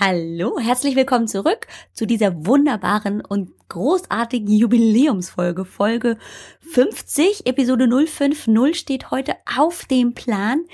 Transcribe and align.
Hallo, 0.00 0.60
herzlich 0.60 0.94
willkommen 0.94 1.26
zurück 1.26 1.66
zu 1.92 2.06
dieser 2.06 2.46
wunderbaren 2.46 3.20
und 3.20 3.50
großartigen 3.68 4.46
Jubiläumsfolge. 4.46 5.64
Folge 5.64 6.18
50, 6.60 7.46
Episode 7.46 7.88
050 8.06 8.78
steht 8.78 9.10
heute 9.10 9.34
auf 9.56 9.86
dem 9.86 10.14
Plan. 10.14 10.64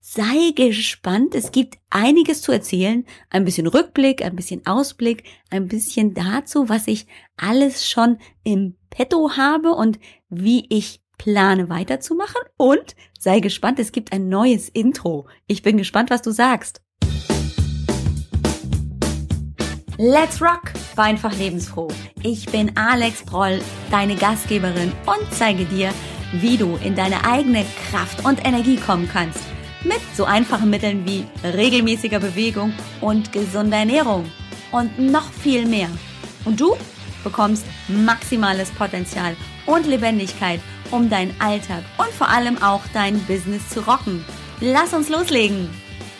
Sei 0.00 0.50
gespannt, 0.54 1.34
es 1.34 1.50
gibt 1.50 1.78
einiges 1.88 2.42
zu 2.42 2.52
erzählen. 2.52 3.06
Ein 3.30 3.46
bisschen 3.46 3.68
Rückblick, 3.68 4.22
ein 4.22 4.36
bisschen 4.36 4.66
Ausblick, 4.66 5.24
ein 5.48 5.66
bisschen 5.66 6.12
dazu, 6.12 6.68
was 6.68 6.86
ich 6.86 7.06
alles 7.38 7.88
schon 7.88 8.18
im 8.42 8.76
Petto 8.90 9.38
habe 9.38 9.70
und 9.70 9.98
wie 10.28 10.66
ich 10.68 11.00
plane 11.16 11.70
weiterzumachen. 11.70 12.42
Und 12.58 12.96
sei 13.18 13.40
gespannt, 13.40 13.78
es 13.78 13.92
gibt 13.92 14.12
ein 14.12 14.28
neues 14.28 14.68
Intro. 14.68 15.26
Ich 15.46 15.62
bin 15.62 15.78
gespannt, 15.78 16.10
was 16.10 16.20
du 16.20 16.32
sagst. 16.32 16.83
Let's 19.96 20.42
Rock 20.42 20.72
war 20.96 21.04
einfach 21.04 21.32
lebensfroh. 21.36 21.86
Ich 22.24 22.46
bin 22.46 22.76
Alex 22.76 23.22
Proll, 23.22 23.60
deine 23.92 24.16
Gastgeberin 24.16 24.92
und 25.06 25.32
zeige 25.32 25.64
dir, 25.66 25.92
wie 26.32 26.56
du 26.56 26.76
in 26.82 26.96
deine 26.96 27.24
eigene 27.24 27.64
Kraft 27.90 28.24
und 28.24 28.44
Energie 28.44 28.74
kommen 28.74 29.08
kannst. 29.08 29.38
Mit 29.84 30.00
so 30.16 30.24
einfachen 30.24 30.68
Mitteln 30.68 31.06
wie 31.06 31.24
regelmäßiger 31.44 32.18
Bewegung 32.18 32.72
und 33.00 33.32
gesunder 33.32 33.76
Ernährung. 33.76 34.24
Und 34.72 34.98
noch 34.98 35.30
viel 35.30 35.64
mehr. 35.64 35.88
Und 36.44 36.60
du 36.60 36.76
bekommst 37.22 37.64
maximales 37.86 38.72
Potenzial 38.72 39.36
und 39.64 39.86
Lebendigkeit, 39.86 40.58
um 40.90 41.08
deinen 41.08 41.40
Alltag 41.40 41.84
und 41.98 42.10
vor 42.10 42.28
allem 42.28 42.60
auch 42.60 42.82
dein 42.92 43.20
Business 43.26 43.68
zu 43.68 43.80
rocken. 43.86 44.24
Lass 44.60 44.92
uns 44.92 45.08
loslegen! 45.08 45.70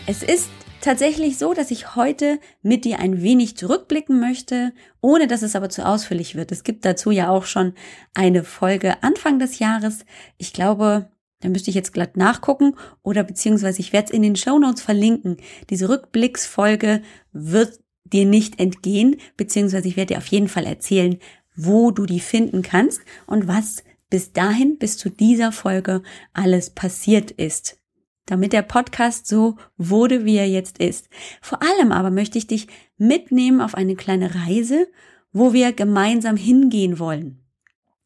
Es 0.06 0.22
ist 0.22 0.48
tatsächlich 0.84 1.38
so, 1.38 1.54
dass 1.54 1.70
ich 1.70 1.96
heute 1.96 2.38
mit 2.62 2.84
dir 2.84 3.00
ein 3.00 3.22
wenig 3.22 3.56
zurückblicken 3.56 4.20
möchte, 4.20 4.72
ohne 5.00 5.26
dass 5.26 5.42
es 5.42 5.56
aber 5.56 5.70
zu 5.70 5.84
ausführlich 5.84 6.34
wird. 6.34 6.52
Es 6.52 6.62
gibt 6.62 6.84
dazu 6.84 7.10
ja 7.10 7.30
auch 7.30 7.46
schon 7.46 7.72
eine 8.12 8.44
Folge 8.44 9.02
Anfang 9.02 9.38
des 9.38 9.58
Jahres. 9.58 10.04
Ich 10.36 10.52
glaube, 10.52 11.10
da 11.41 11.48
müsste 11.48 11.70
ich 11.70 11.74
jetzt 11.74 11.92
glatt 11.92 12.16
nachgucken 12.16 12.76
oder 13.02 13.24
beziehungsweise 13.24 13.80
ich 13.80 13.92
werde 13.92 14.06
es 14.06 14.10
in 14.12 14.22
den 14.22 14.36
Show 14.36 14.58
Notes 14.58 14.82
verlinken. 14.82 15.38
Diese 15.70 15.88
Rückblicksfolge 15.88 17.02
wird 17.32 17.80
dir 18.04 18.26
nicht 18.26 18.60
entgehen, 18.60 19.16
beziehungsweise 19.36 19.88
ich 19.88 19.96
werde 19.96 20.14
dir 20.14 20.19
auf 20.19 20.26
jeden 20.26 20.48
Fall 20.48 20.66
erzählen, 20.66 21.19
wo 21.56 21.91
du 21.91 22.04
die 22.04 22.20
finden 22.20 22.62
kannst 22.62 23.00
und 23.26 23.48
was 23.48 23.82
bis 24.10 24.32
dahin, 24.32 24.78
bis 24.78 24.98
zu 24.98 25.08
dieser 25.08 25.50
Folge 25.50 26.02
alles 26.34 26.70
passiert 26.70 27.30
ist 27.30 27.78
damit 28.27 28.53
der 28.53 28.62
Podcast 28.62 29.27
so 29.27 29.56
wurde, 29.77 30.25
wie 30.25 30.36
er 30.36 30.48
jetzt 30.48 30.78
ist. 30.78 31.08
Vor 31.41 31.61
allem 31.62 31.92
aber 31.92 32.11
möchte 32.11 32.39
ich 32.39 32.47
dich 32.47 32.69
mitnehmen 32.97 33.61
auf 33.61 33.75
eine 33.75 33.97
kleine 33.97 34.34
Reise, 34.34 34.89
wo 35.33 35.53
wir 35.53 35.72
gemeinsam 35.72 36.36
hingehen 36.36 36.98
wollen. 36.98 37.41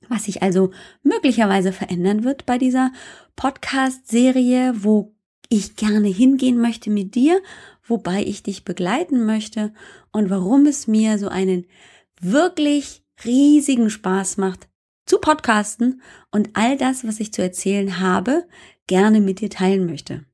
Was 0.08 0.25
sich 0.25 0.42
also 0.42 0.70
möglicherweise 1.02 1.72
verändern 1.72 2.25
wird 2.25 2.47
bei 2.47 2.58
dieser 2.58 2.92
Podcast-Serie, 3.36 4.75
wo 4.83 5.14
ich 5.48 5.77
gerne 5.77 6.08
hingehen 6.08 6.58
möchte 6.60 6.91
mit 6.91 7.14
dir, 7.14 7.41
wobei 7.86 8.22
ich 8.22 8.42
dich 8.42 8.64
begleiten 8.64 9.25
möchte 9.25 9.72
und 10.12 10.30
warum 10.30 10.66
es 10.66 10.86
mir 10.86 11.19
so 11.19 11.28
einen 11.28 11.66
wirklich 12.20 13.03
riesigen 13.25 13.91
Spaß 13.91 14.36
macht, 14.36 14.69
zu 15.08 15.18
podcasten 15.18 16.02
und 16.30 16.50
all 16.54 16.76
das, 16.76 17.06
was 17.06 17.20
ich 17.20 17.32
zu 17.32 17.42
erzählen 17.42 18.00
habe, 18.00 18.46
gerne 18.86 19.20
mit 19.20 19.40
dir 19.40 19.50
teilen 19.50 19.86
möchte. 19.86 20.24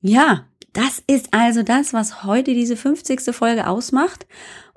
Ja, 0.00 0.46
das 0.72 1.02
ist 1.06 1.32
also 1.32 1.62
das, 1.62 1.92
was 1.92 2.24
heute 2.24 2.54
diese 2.54 2.76
50. 2.76 3.34
Folge 3.34 3.66
ausmacht. 3.66 4.26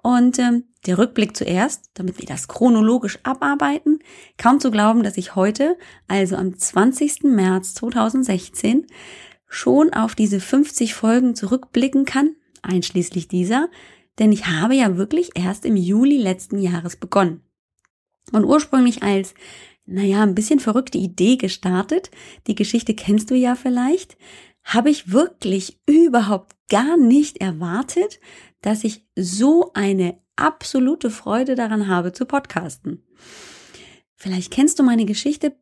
Und 0.03 0.37
ähm, 0.37 0.65
der 0.85 0.99
Rückblick 0.99 1.35
zuerst, 1.35 1.89
damit 1.95 2.19
wir 2.19 2.27
das 2.27 2.47
chronologisch 2.47 3.17
abarbeiten. 3.23 3.99
Kaum 4.37 4.59
zu 4.59 4.69
glauben, 4.69 5.01
dass 5.01 5.17
ich 5.17 5.35
heute, 5.35 5.77
also 6.07 6.35
am 6.35 6.57
20. 6.57 7.23
März 7.23 7.73
2016, 7.75 8.85
schon 9.47 9.93
auf 9.93 10.13
diese 10.13 10.39
50 10.39 10.93
Folgen 10.93 11.33
zurückblicken 11.33 12.05
kann, 12.05 12.35
einschließlich 12.61 13.27
dieser, 13.27 13.69
denn 14.19 14.31
ich 14.31 14.45
habe 14.47 14.75
ja 14.75 14.95
wirklich 14.95 15.31
erst 15.33 15.65
im 15.65 15.75
Juli 15.75 16.17
letzten 16.17 16.59
Jahres 16.59 16.95
begonnen. 16.95 17.41
Und 18.31 18.45
ursprünglich 18.45 19.03
als 19.03 19.33
naja, 19.85 20.23
ein 20.23 20.35
bisschen 20.35 20.59
verrückte 20.59 20.97
Idee 20.97 21.37
gestartet. 21.37 22.09
Die 22.47 22.55
Geschichte 22.55 22.95
kennst 22.95 23.29
du 23.29 23.35
ja 23.35 23.55
vielleicht. 23.55 24.17
Habe 24.63 24.89
ich 24.89 25.11
wirklich 25.11 25.79
überhaupt 25.85 26.55
gar 26.69 26.97
nicht 26.97 27.37
erwartet, 27.37 28.19
dass 28.61 28.83
ich 28.83 29.05
so 29.15 29.71
eine 29.73 30.19
absolute 30.35 31.11
Freude 31.11 31.55
daran 31.55 31.87
habe 31.87 32.13
zu 32.13 32.25
podcasten. 32.25 33.03
Vielleicht 34.15 34.51
kennst 34.51 34.79
du 34.79 34.83
meine 34.83 35.05
Geschichte 35.05 35.55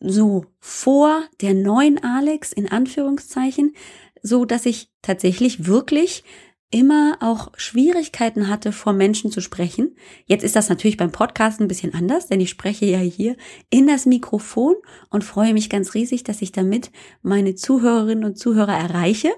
so 0.00 0.46
vor 0.58 1.22
der 1.42 1.52
neuen 1.52 2.02
Alex 2.02 2.52
in 2.52 2.66
Anführungszeichen, 2.66 3.74
so 4.22 4.46
dass 4.46 4.64
ich 4.64 4.90
tatsächlich 5.02 5.66
wirklich 5.66 6.24
immer 6.70 7.18
auch 7.20 7.50
Schwierigkeiten 7.56 8.48
hatte, 8.48 8.70
vor 8.72 8.92
Menschen 8.92 9.32
zu 9.32 9.40
sprechen. 9.40 9.96
Jetzt 10.26 10.44
ist 10.44 10.54
das 10.54 10.68
natürlich 10.68 10.96
beim 10.96 11.10
Podcast 11.10 11.60
ein 11.60 11.68
bisschen 11.68 11.94
anders, 11.94 12.28
denn 12.28 12.40
ich 12.40 12.50
spreche 12.50 12.86
ja 12.86 12.98
hier 12.98 13.36
in 13.70 13.88
das 13.88 14.06
Mikrofon 14.06 14.76
und 15.10 15.24
freue 15.24 15.52
mich 15.52 15.68
ganz 15.68 15.94
riesig, 15.94 16.22
dass 16.22 16.42
ich 16.42 16.52
damit 16.52 16.92
meine 17.22 17.56
Zuhörerinnen 17.56 18.24
und 18.24 18.38
Zuhörer 18.38 18.74
erreiche 18.74 19.32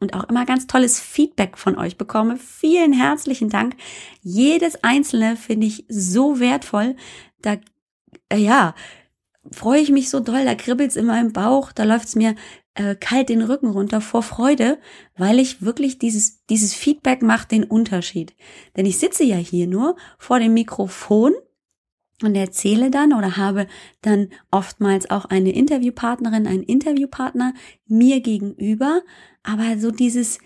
und 0.00 0.14
auch 0.14 0.24
immer 0.24 0.46
ganz 0.46 0.66
tolles 0.66 0.98
Feedback 0.98 1.58
von 1.58 1.76
euch 1.76 1.98
bekomme. 1.98 2.38
Vielen 2.38 2.94
herzlichen 2.94 3.50
Dank. 3.50 3.76
Jedes 4.22 4.82
einzelne 4.82 5.36
finde 5.36 5.66
ich 5.66 5.84
so 5.88 6.40
wertvoll. 6.40 6.96
Da, 7.42 7.58
äh, 8.30 8.38
ja, 8.38 8.74
freue 9.52 9.80
ich 9.80 9.90
mich 9.90 10.08
so 10.08 10.20
doll, 10.20 10.44
da 10.44 10.54
kribbelt's 10.54 10.96
in 10.96 11.06
meinem 11.06 11.32
Bauch, 11.32 11.72
da 11.72 11.84
läuft's 11.84 12.16
mir 12.16 12.34
äh, 12.74 12.94
kalt 12.94 13.28
den 13.28 13.42
Rücken 13.42 13.68
runter 13.68 14.00
vor 14.00 14.22
Freude, 14.22 14.78
weil 15.16 15.38
ich 15.38 15.62
wirklich 15.62 15.98
dieses, 15.98 16.44
dieses 16.46 16.74
Feedback 16.74 17.22
macht 17.22 17.50
den 17.50 17.64
Unterschied. 17.64 18.34
Denn 18.76 18.86
ich 18.86 18.98
sitze 18.98 19.24
ja 19.24 19.36
hier 19.36 19.66
nur 19.66 19.96
vor 20.18 20.38
dem 20.38 20.54
Mikrofon 20.54 21.32
und 22.22 22.34
erzähle 22.34 22.90
dann 22.90 23.12
oder 23.12 23.36
habe 23.36 23.66
dann 24.02 24.28
oftmals 24.50 25.10
auch 25.10 25.24
eine 25.26 25.52
Interviewpartnerin, 25.52 26.46
einen 26.46 26.62
Interviewpartner 26.62 27.54
mir 27.86 28.20
gegenüber, 28.20 29.02
aber 29.42 29.78
so 29.78 29.90
dieses 29.90 30.38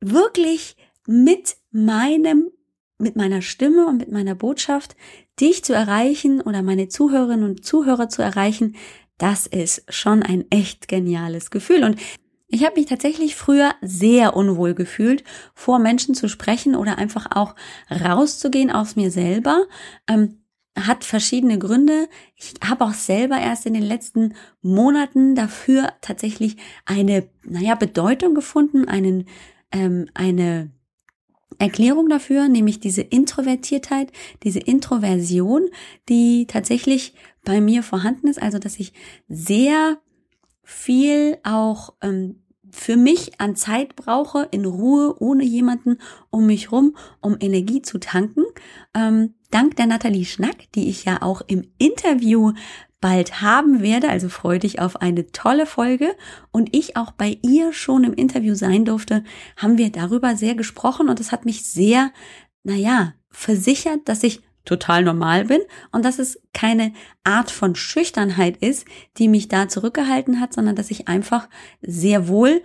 wirklich 0.00 0.76
mit 1.06 1.56
meinem 1.70 2.50
mit 2.98 3.16
meiner 3.16 3.42
Stimme 3.42 3.86
und 3.88 3.98
mit 3.98 4.12
meiner 4.12 4.36
Botschaft 4.36 4.96
dich 5.40 5.64
zu 5.64 5.72
erreichen 5.74 6.40
oder 6.40 6.62
meine 6.62 6.88
Zuhörerinnen 6.88 7.44
und 7.44 7.64
Zuhörer 7.64 8.08
zu 8.08 8.22
erreichen, 8.22 8.76
das 9.22 9.46
ist 9.46 9.84
schon 9.88 10.24
ein 10.24 10.44
echt 10.50 10.88
geniales 10.88 11.52
Gefühl. 11.52 11.84
Und 11.84 11.96
ich 12.48 12.64
habe 12.64 12.74
mich 12.74 12.86
tatsächlich 12.86 13.36
früher 13.36 13.72
sehr 13.80 14.34
unwohl 14.34 14.74
gefühlt, 14.74 15.22
vor 15.54 15.78
Menschen 15.78 16.16
zu 16.16 16.28
sprechen 16.28 16.74
oder 16.74 16.98
einfach 16.98 17.28
auch 17.30 17.54
rauszugehen 17.88 18.72
aus 18.72 18.96
mir 18.96 19.12
selber. 19.12 19.64
Ähm, 20.08 20.42
hat 20.76 21.04
verschiedene 21.04 21.58
Gründe. 21.58 22.08
Ich 22.34 22.54
habe 22.68 22.84
auch 22.84 22.94
selber 22.94 23.38
erst 23.38 23.64
in 23.64 23.74
den 23.74 23.84
letzten 23.84 24.34
Monaten 24.60 25.36
dafür 25.36 25.92
tatsächlich 26.00 26.56
eine, 26.84 27.28
naja, 27.44 27.76
Bedeutung 27.76 28.34
gefunden, 28.34 28.88
einen, 28.88 29.26
ähm, 29.70 30.08
eine 30.14 30.72
Erklärung 31.58 32.08
dafür, 32.08 32.48
nämlich 32.48 32.80
diese 32.80 33.02
Introvertiertheit, 33.02 34.10
diese 34.42 34.58
Introversion, 34.58 35.68
die 36.08 36.46
tatsächlich 36.48 37.14
bei 37.44 37.60
mir 37.60 37.82
vorhanden 37.82 38.28
ist, 38.28 38.40
also 38.40 38.58
dass 38.58 38.78
ich 38.78 38.92
sehr 39.28 39.98
viel 40.62 41.38
auch 41.42 41.94
ähm, 42.00 42.42
für 42.70 42.96
mich 42.96 43.38
an 43.38 43.54
Zeit 43.54 43.96
brauche, 43.96 44.48
in 44.50 44.64
Ruhe, 44.64 45.14
ohne 45.20 45.44
jemanden 45.44 45.98
um 46.30 46.46
mich 46.46 46.72
rum, 46.72 46.96
um 47.20 47.36
Energie 47.38 47.82
zu 47.82 47.98
tanken. 47.98 48.44
Ähm, 48.94 49.34
dank 49.50 49.76
der 49.76 49.86
Nathalie 49.86 50.24
Schnack, 50.24 50.72
die 50.74 50.88
ich 50.88 51.04
ja 51.04 51.20
auch 51.20 51.42
im 51.46 51.64
Interview 51.78 52.52
bald 53.00 53.42
haben 53.42 53.82
werde, 53.82 54.08
also 54.08 54.28
freue 54.28 54.60
dich 54.60 54.80
auf 54.80 54.96
eine 55.02 55.26
tolle 55.32 55.66
Folge. 55.66 56.16
Und 56.50 56.74
ich 56.74 56.96
auch 56.96 57.10
bei 57.10 57.38
ihr 57.42 57.74
schon 57.74 58.04
im 58.04 58.14
Interview 58.14 58.54
sein 58.54 58.86
durfte, 58.86 59.22
haben 59.56 59.76
wir 59.76 59.90
darüber 59.90 60.36
sehr 60.36 60.54
gesprochen. 60.54 61.10
Und 61.10 61.20
es 61.20 61.30
hat 61.32 61.44
mich 61.44 61.66
sehr, 61.66 62.10
naja, 62.62 63.12
versichert, 63.28 64.08
dass 64.08 64.22
ich 64.22 64.40
total 64.64 65.04
normal 65.04 65.46
bin 65.46 65.60
und 65.90 66.04
dass 66.04 66.18
es 66.18 66.40
keine 66.52 66.92
Art 67.24 67.50
von 67.50 67.74
Schüchternheit 67.74 68.56
ist, 68.58 68.86
die 69.18 69.28
mich 69.28 69.48
da 69.48 69.68
zurückgehalten 69.68 70.40
hat, 70.40 70.52
sondern 70.52 70.76
dass 70.76 70.90
ich 70.90 71.08
einfach 71.08 71.48
sehr 71.80 72.28
wohl 72.28 72.62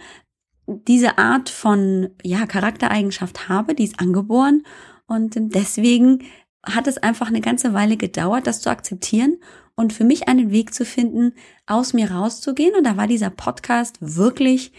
diese 0.68 1.18
Art 1.18 1.50
von 1.50 2.10
ja 2.24 2.46
Charaktereigenschaft 2.46 3.50
habe, 3.50 3.74
die 3.74 3.86
ist 3.86 4.00
angeboren 4.00 4.64
und 5.08 5.36
deswegen 5.38 6.24
hat 6.64 6.88
es 6.88 6.98
einfach 6.98 7.28
eine 7.28 7.42
ganze 7.42 7.74
Weile 7.74 7.96
gedauert, 7.96 8.46
das 8.46 8.62
zu 8.62 8.70
akzeptieren 8.70 9.38
und 9.76 9.94
für 9.94 10.04
mich 10.04 10.28
einen 10.28 10.52
Weg 10.52 10.74
zu 10.74 10.84
finden, 10.86 11.34
aus 11.66 11.94
mir 11.94 12.12
rauszugehen 12.12 12.76
und 12.76 12.86
da 12.86 12.98
war 12.98 13.08
dieser 13.08 13.30
Podcast 13.30 13.98
wirklich 14.02 14.74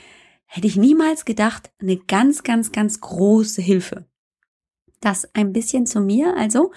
hätte 0.48 0.66
ich 0.66 0.76
niemals 0.76 1.24
gedacht, 1.24 1.70
eine 1.78 1.96
ganz, 1.96 2.42
ganz, 2.42 2.72
ganz 2.72 3.00
große 3.00 3.62
Hilfe. 3.62 4.06
Das 5.00 5.28
ein 5.34 5.52
bisschen 5.52 5.86
zu 5.86 6.00
mir. 6.00 6.36
Also, 6.36 6.72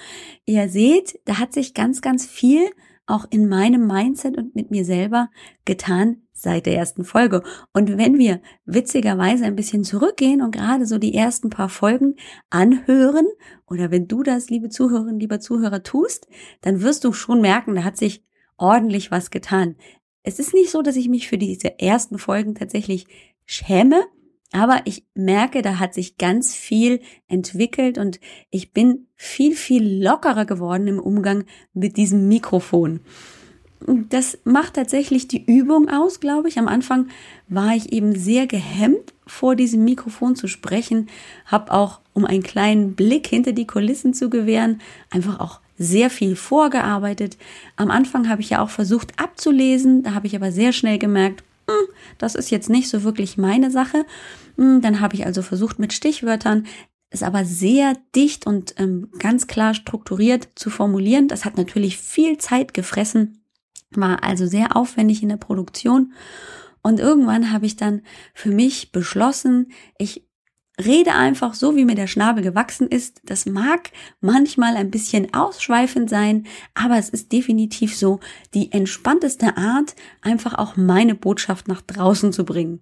ihr 0.45 0.69
seht, 0.69 1.19
da 1.25 1.39
hat 1.39 1.53
sich 1.53 1.73
ganz, 1.73 2.01
ganz 2.01 2.25
viel 2.25 2.69
auch 3.05 3.25
in 3.29 3.49
meinem 3.49 3.87
Mindset 3.87 4.37
und 4.37 4.55
mit 4.55 4.71
mir 4.71 4.85
selber 4.85 5.29
getan 5.65 6.21
seit 6.33 6.65
der 6.65 6.75
ersten 6.75 7.03
Folge. 7.03 7.43
Und 7.73 7.97
wenn 7.97 8.17
wir 8.17 8.41
witzigerweise 8.65 9.45
ein 9.45 9.55
bisschen 9.55 9.83
zurückgehen 9.83 10.41
und 10.41 10.51
gerade 10.51 10.85
so 10.85 10.97
die 10.97 11.13
ersten 11.13 11.49
paar 11.49 11.69
Folgen 11.69 12.15
anhören, 12.49 13.27
oder 13.67 13.91
wenn 13.91 14.07
du 14.07 14.23
das, 14.23 14.49
liebe 14.49 14.69
Zuhörerinnen, 14.69 15.19
lieber 15.19 15.39
Zuhörer, 15.39 15.83
tust, 15.83 16.27
dann 16.61 16.81
wirst 16.81 17.03
du 17.03 17.13
schon 17.13 17.41
merken, 17.41 17.75
da 17.75 17.83
hat 17.83 17.97
sich 17.97 18.23
ordentlich 18.57 19.11
was 19.11 19.29
getan. 19.29 19.75
Es 20.23 20.39
ist 20.39 20.53
nicht 20.53 20.71
so, 20.71 20.81
dass 20.81 20.95
ich 20.95 21.09
mich 21.09 21.27
für 21.27 21.37
diese 21.37 21.79
ersten 21.79 22.17
Folgen 22.17 22.55
tatsächlich 22.55 23.07
schäme, 23.45 24.03
aber 24.51 24.81
ich 24.85 25.05
merke, 25.13 25.61
da 25.61 25.79
hat 25.79 25.93
sich 25.93 26.17
ganz 26.17 26.55
viel 26.55 26.99
entwickelt 27.27 27.97
und 27.97 28.19
ich 28.49 28.73
bin 28.73 29.07
viel, 29.15 29.55
viel 29.55 30.03
lockerer 30.03 30.45
geworden 30.45 30.87
im 30.87 30.99
Umgang 30.99 31.45
mit 31.73 31.97
diesem 31.97 32.27
Mikrofon. 32.27 32.99
Das 33.87 34.37
macht 34.43 34.75
tatsächlich 34.75 35.27
die 35.27 35.43
Übung 35.43 35.89
aus, 35.89 36.19
glaube 36.19 36.49
ich. 36.49 36.59
Am 36.59 36.67
Anfang 36.67 37.07
war 37.47 37.75
ich 37.75 37.91
eben 37.91 38.15
sehr 38.15 38.45
gehemmt, 38.45 39.13
vor 39.25 39.55
diesem 39.55 39.83
Mikrofon 39.85 40.35
zu 40.35 40.47
sprechen, 40.47 41.07
habe 41.45 41.71
auch, 41.71 42.01
um 42.13 42.25
einen 42.25 42.43
kleinen 42.43 42.93
Blick 42.95 43.27
hinter 43.27 43.53
die 43.53 43.65
Kulissen 43.65 44.13
zu 44.13 44.29
gewähren, 44.29 44.81
einfach 45.09 45.39
auch 45.39 45.61
sehr 45.77 46.09
viel 46.09 46.35
vorgearbeitet. 46.35 47.37
Am 47.75 47.89
Anfang 47.89 48.29
habe 48.29 48.41
ich 48.41 48.51
ja 48.51 48.61
auch 48.61 48.69
versucht 48.69 49.19
abzulesen, 49.19 50.03
da 50.03 50.13
habe 50.13 50.27
ich 50.27 50.35
aber 50.35 50.51
sehr 50.51 50.73
schnell 50.73 50.99
gemerkt, 50.99 51.43
das 52.17 52.35
ist 52.35 52.51
jetzt 52.51 52.69
nicht 52.69 52.89
so 52.89 53.03
wirklich 53.03 53.37
meine 53.37 53.71
Sache. 53.71 54.05
Hm, 54.57 54.81
dann 54.81 54.99
habe 54.99 55.15
ich 55.15 55.25
also 55.25 55.41
versucht 55.41 55.79
mit 55.79 55.93
Stichwörtern 55.93 56.65
es 57.11 57.23
aber 57.23 57.43
sehr 57.43 57.97
dicht 58.15 58.47
und 58.47 58.73
ähm, 58.77 59.09
ganz 59.19 59.45
klar 59.45 59.73
strukturiert 59.73 60.47
zu 60.55 60.69
formulieren. 60.69 61.27
Das 61.27 61.43
hat 61.43 61.57
natürlich 61.57 61.97
viel 61.97 62.37
Zeit 62.37 62.73
gefressen, 62.73 63.43
war 63.91 64.23
also 64.23 64.47
sehr 64.47 64.77
aufwendig 64.77 65.21
in 65.21 65.29
der 65.29 65.37
Produktion. 65.37 66.13
Und 66.81 66.99
irgendwann 66.99 67.51
habe 67.51 67.65
ich 67.65 67.75
dann 67.75 68.01
für 68.33 68.49
mich 68.49 68.93
beschlossen, 68.93 69.71
ich 69.97 70.25
rede 70.79 71.13
einfach 71.13 71.53
so, 71.53 71.75
wie 71.75 71.85
mir 71.85 71.95
der 71.95 72.07
Schnabel 72.07 72.43
gewachsen 72.43 72.87
ist. 72.87 73.21
Das 73.23 73.45
mag 73.45 73.91
manchmal 74.19 74.75
ein 74.75 74.91
bisschen 74.91 75.33
ausschweifend 75.33 76.09
sein, 76.09 76.45
aber 76.73 76.97
es 76.97 77.09
ist 77.09 77.31
definitiv 77.31 77.95
so 77.95 78.19
die 78.53 78.71
entspannteste 78.71 79.57
Art, 79.57 79.95
einfach 80.21 80.57
auch 80.57 80.77
meine 80.77 81.15
Botschaft 81.15 81.67
nach 81.67 81.81
draußen 81.81 82.33
zu 82.33 82.45
bringen. 82.45 82.81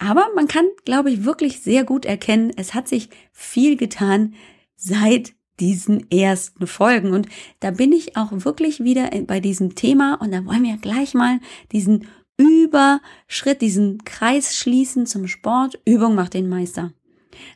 Aber 0.00 0.28
man 0.34 0.48
kann, 0.48 0.66
glaube 0.84 1.10
ich, 1.10 1.24
wirklich 1.24 1.60
sehr 1.60 1.84
gut 1.84 2.04
erkennen, 2.04 2.52
es 2.56 2.74
hat 2.74 2.88
sich 2.88 3.10
viel 3.32 3.76
getan 3.76 4.34
seit 4.76 5.34
diesen 5.60 6.10
ersten 6.10 6.66
Folgen. 6.66 7.12
Und 7.12 7.28
da 7.60 7.70
bin 7.70 7.92
ich 7.92 8.16
auch 8.16 8.30
wirklich 8.32 8.82
wieder 8.82 9.10
bei 9.26 9.38
diesem 9.38 9.76
Thema 9.76 10.14
und 10.20 10.32
da 10.32 10.44
wollen 10.44 10.64
wir 10.64 10.76
gleich 10.78 11.14
mal 11.14 11.38
diesen 11.70 12.08
Überschritt, 12.36 13.60
diesen 13.60 14.04
Kreis 14.04 14.56
schließen 14.56 15.06
zum 15.06 15.26
Sport. 15.28 15.78
Übung 15.84 16.14
macht 16.14 16.34
den 16.34 16.48
Meister. 16.48 16.92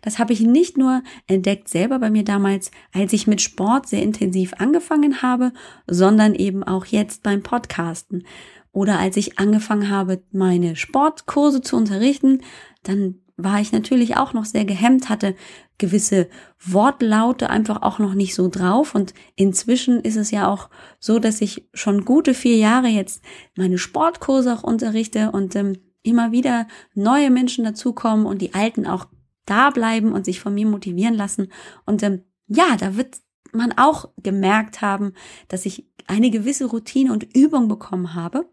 Das 0.02 0.18
habe 0.18 0.32
ich 0.32 0.40
nicht 0.40 0.76
nur 0.76 1.02
entdeckt 1.26 1.68
selber 1.68 1.98
bei 1.98 2.10
mir 2.10 2.24
damals, 2.24 2.70
als 2.92 3.12
ich 3.12 3.26
mit 3.26 3.40
Sport 3.40 3.88
sehr 3.88 4.02
intensiv 4.02 4.54
angefangen 4.58 5.22
habe, 5.22 5.52
sondern 5.86 6.34
eben 6.34 6.62
auch 6.62 6.86
jetzt 6.86 7.22
beim 7.22 7.42
Podcasten. 7.42 8.24
Oder 8.72 8.98
als 8.98 9.16
ich 9.16 9.38
angefangen 9.38 9.88
habe, 9.88 10.22
meine 10.30 10.76
Sportkurse 10.76 11.62
zu 11.62 11.76
unterrichten, 11.76 12.42
dann 12.82 13.20
war 13.38 13.60
ich 13.60 13.72
natürlich 13.72 14.16
auch 14.16 14.32
noch 14.32 14.44
sehr 14.44 14.64
gehemmt, 14.64 15.08
hatte 15.08 15.36
gewisse 15.78 16.28
Wortlaute 16.60 17.48
einfach 17.48 17.82
auch 17.82 18.00
noch 18.00 18.14
nicht 18.14 18.34
so 18.34 18.48
drauf. 18.48 18.94
Und 18.96 19.14
inzwischen 19.36 20.00
ist 20.00 20.16
es 20.16 20.32
ja 20.32 20.48
auch 20.48 20.68
so, 20.98 21.20
dass 21.20 21.40
ich 21.40 21.68
schon 21.72 22.04
gute 22.04 22.34
vier 22.34 22.56
Jahre 22.56 22.88
jetzt 22.88 23.22
meine 23.56 23.78
Sportkurse 23.78 24.52
auch 24.52 24.64
unterrichte 24.64 25.30
und 25.30 25.54
ähm, 25.54 25.78
immer 26.02 26.32
wieder 26.32 26.66
neue 26.94 27.30
Menschen 27.30 27.64
dazukommen 27.64 28.26
und 28.26 28.42
die 28.42 28.54
alten 28.54 28.86
auch 28.86 29.06
da 29.46 29.70
bleiben 29.70 30.12
und 30.12 30.24
sich 30.24 30.40
von 30.40 30.52
mir 30.52 30.66
motivieren 30.66 31.14
lassen. 31.14 31.52
Und 31.86 32.02
ähm, 32.02 32.24
ja, 32.48 32.76
da 32.76 32.96
wird 32.96 33.18
man 33.52 33.72
auch 33.78 34.10
gemerkt 34.20 34.82
haben, 34.82 35.12
dass 35.46 35.64
ich 35.64 35.88
eine 36.08 36.30
gewisse 36.30 36.66
Routine 36.66 37.12
und 37.12 37.36
Übung 37.36 37.68
bekommen 37.68 38.14
habe 38.14 38.48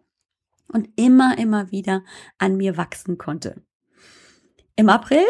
und 0.67 0.89
immer, 0.95 1.37
immer 1.39 1.71
wieder 1.71 2.03
an 2.37 2.55
mir 2.55 2.77
wachsen 2.77 3.17
konnte. 3.17 3.63
Im 4.75 4.89
April 4.89 5.23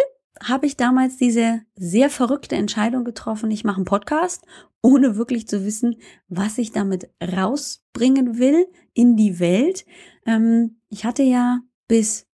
habe 0.43 0.65
ich 0.65 0.75
damals 0.75 1.17
diese 1.17 1.61
sehr 1.75 2.09
verrückte 2.09 2.55
Entscheidung 2.55 3.03
getroffen, 3.03 3.51
ich 3.51 3.63
mache 3.63 3.77
einen 3.77 3.85
Podcast, 3.85 4.45
ohne 4.81 5.15
wirklich 5.15 5.47
zu 5.47 5.65
wissen, 5.65 5.97
was 6.27 6.57
ich 6.57 6.71
damit 6.71 7.09
rausbringen 7.21 8.37
will 8.37 8.67
in 8.93 9.15
die 9.15 9.39
Welt. 9.39 9.85
Ähm, 10.25 10.81
ich 10.89 11.05
hatte 11.05 11.23
ja 11.23 11.61
bis 11.87 12.27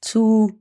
zu 0.00 0.60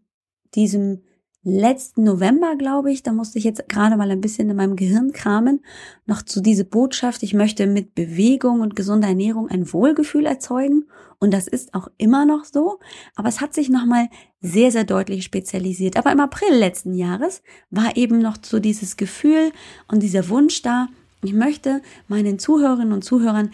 diesem 0.56 1.04
letzten 1.45 2.03
November, 2.03 2.56
glaube 2.56 2.92
ich, 2.92 3.03
da 3.03 3.13
musste 3.13 3.38
ich 3.38 3.45
jetzt 3.45 3.69
gerade 3.69 3.95
mal 3.95 4.09
ein 4.09 4.19
bisschen 4.19 4.50
in 4.50 4.57
meinem 4.57 4.75
Gehirn 4.75 5.13
kramen, 5.13 5.62
noch 6.07 6.24
zu 6.24 6.42
diese 6.42 6.65
Botschaft, 6.65 7.21
ich 7.21 7.36
möchte 7.36 7.68
mit 7.68 7.94
Bewegung 7.94 8.62
und 8.62 8.75
gesunder 8.75 9.07
Ernährung 9.07 9.47
ein 9.50 9.71
Wohlgefühl 9.71 10.25
erzeugen. 10.25 10.86
Und 11.19 11.33
das 11.33 11.47
ist 11.47 11.74
auch 11.74 11.88
immer 11.97 12.25
noch 12.25 12.44
so. 12.44 12.80
Aber 13.15 13.30
es 13.30 13.39
hat 13.39 13.53
sich 13.53 13.69
nochmal 13.69 14.09
sehr, 14.42 14.71
sehr 14.71 14.83
deutlich 14.83 15.24
spezialisiert. 15.24 15.97
Aber 15.97 16.12
im 16.12 16.19
April 16.19 16.53
letzten 16.53 16.94
Jahres 16.94 17.42
war 17.69 17.95
eben 17.95 18.19
noch 18.19 18.38
so 18.42 18.59
dieses 18.59 18.97
Gefühl 18.97 19.51
und 19.88 20.03
dieser 20.03 20.27
Wunsch 20.30 20.62
da, 20.62 20.88
ich 21.24 21.33
möchte 21.33 21.81
meinen 22.07 22.38
Zuhörerinnen 22.38 22.92
und 22.92 23.03
Zuhörern 23.03 23.51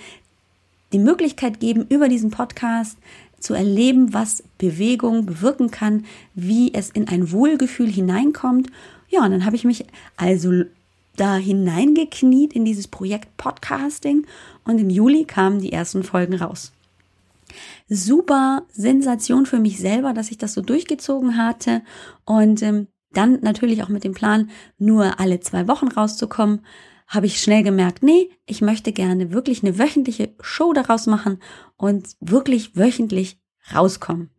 die 0.91 0.99
Möglichkeit 0.99 1.59
geben, 1.59 1.85
über 1.88 2.09
diesen 2.09 2.31
Podcast 2.31 2.97
zu 3.41 3.53
erleben, 3.53 4.13
was 4.13 4.43
Bewegung 4.57 5.25
bewirken 5.25 5.71
kann, 5.71 6.05
wie 6.33 6.73
es 6.73 6.89
in 6.89 7.07
ein 7.07 7.31
Wohlgefühl 7.31 7.89
hineinkommt. 7.89 8.69
Ja, 9.09 9.25
und 9.25 9.31
dann 9.31 9.45
habe 9.45 9.55
ich 9.55 9.65
mich 9.65 9.85
also 10.15 10.63
da 11.17 11.35
hineingekniet 11.35 12.53
in 12.53 12.63
dieses 12.65 12.88
Projekt 12.88 13.35
Podcasting 13.38 14.25
und 14.63 14.79
im 14.79 14.89
Juli 14.89 15.25
kamen 15.25 15.59
die 15.59 15.73
ersten 15.73 16.03
Folgen 16.03 16.35
raus. 16.35 16.71
Super 17.89 18.63
Sensation 18.71 19.45
für 19.45 19.59
mich 19.59 19.77
selber, 19.79 20.13
dass 20.13 20.31
ich 20.31 20.38
das 20.38 20.53
so 20.53 20.61
durchgezogen 20.61 21.35
hatte 21.35 21.81
und 22.23 22.61
ähm, 22.61 22.88
dann 23.11 23.39
natürlich 23.41 23.83
auch 23.83 23.89
mit 23.89 24.05
dem 24.05 24.13
Plan, 24.13 24.49
nur 24.77 25.19
alle 25.19 25.41
zwei 25.41 25.67
Wochen 25.67 25.89
rauszukommen 25.89 26.62
habe 27.12 27.25
ich 27.25 27.41
schnell 27.41 27.62
gemerkt, 27.62 28.03
nee, 28.03 28.30
ich 28.46 28.62
möchte 28.62 28.94
gerne 28.94 29.34
wirklich 29.34 29.63
eine 29.63 29.77
wöchentliche 29.77 30.34
Show 30.39 30.72
daraus 30.72 31.08
machen 31.08 31.39
und 31.75 32.15
wirklich 32.22 32.77
wöchentlich 32.77 33.38
rauskommen. 33.75 34.32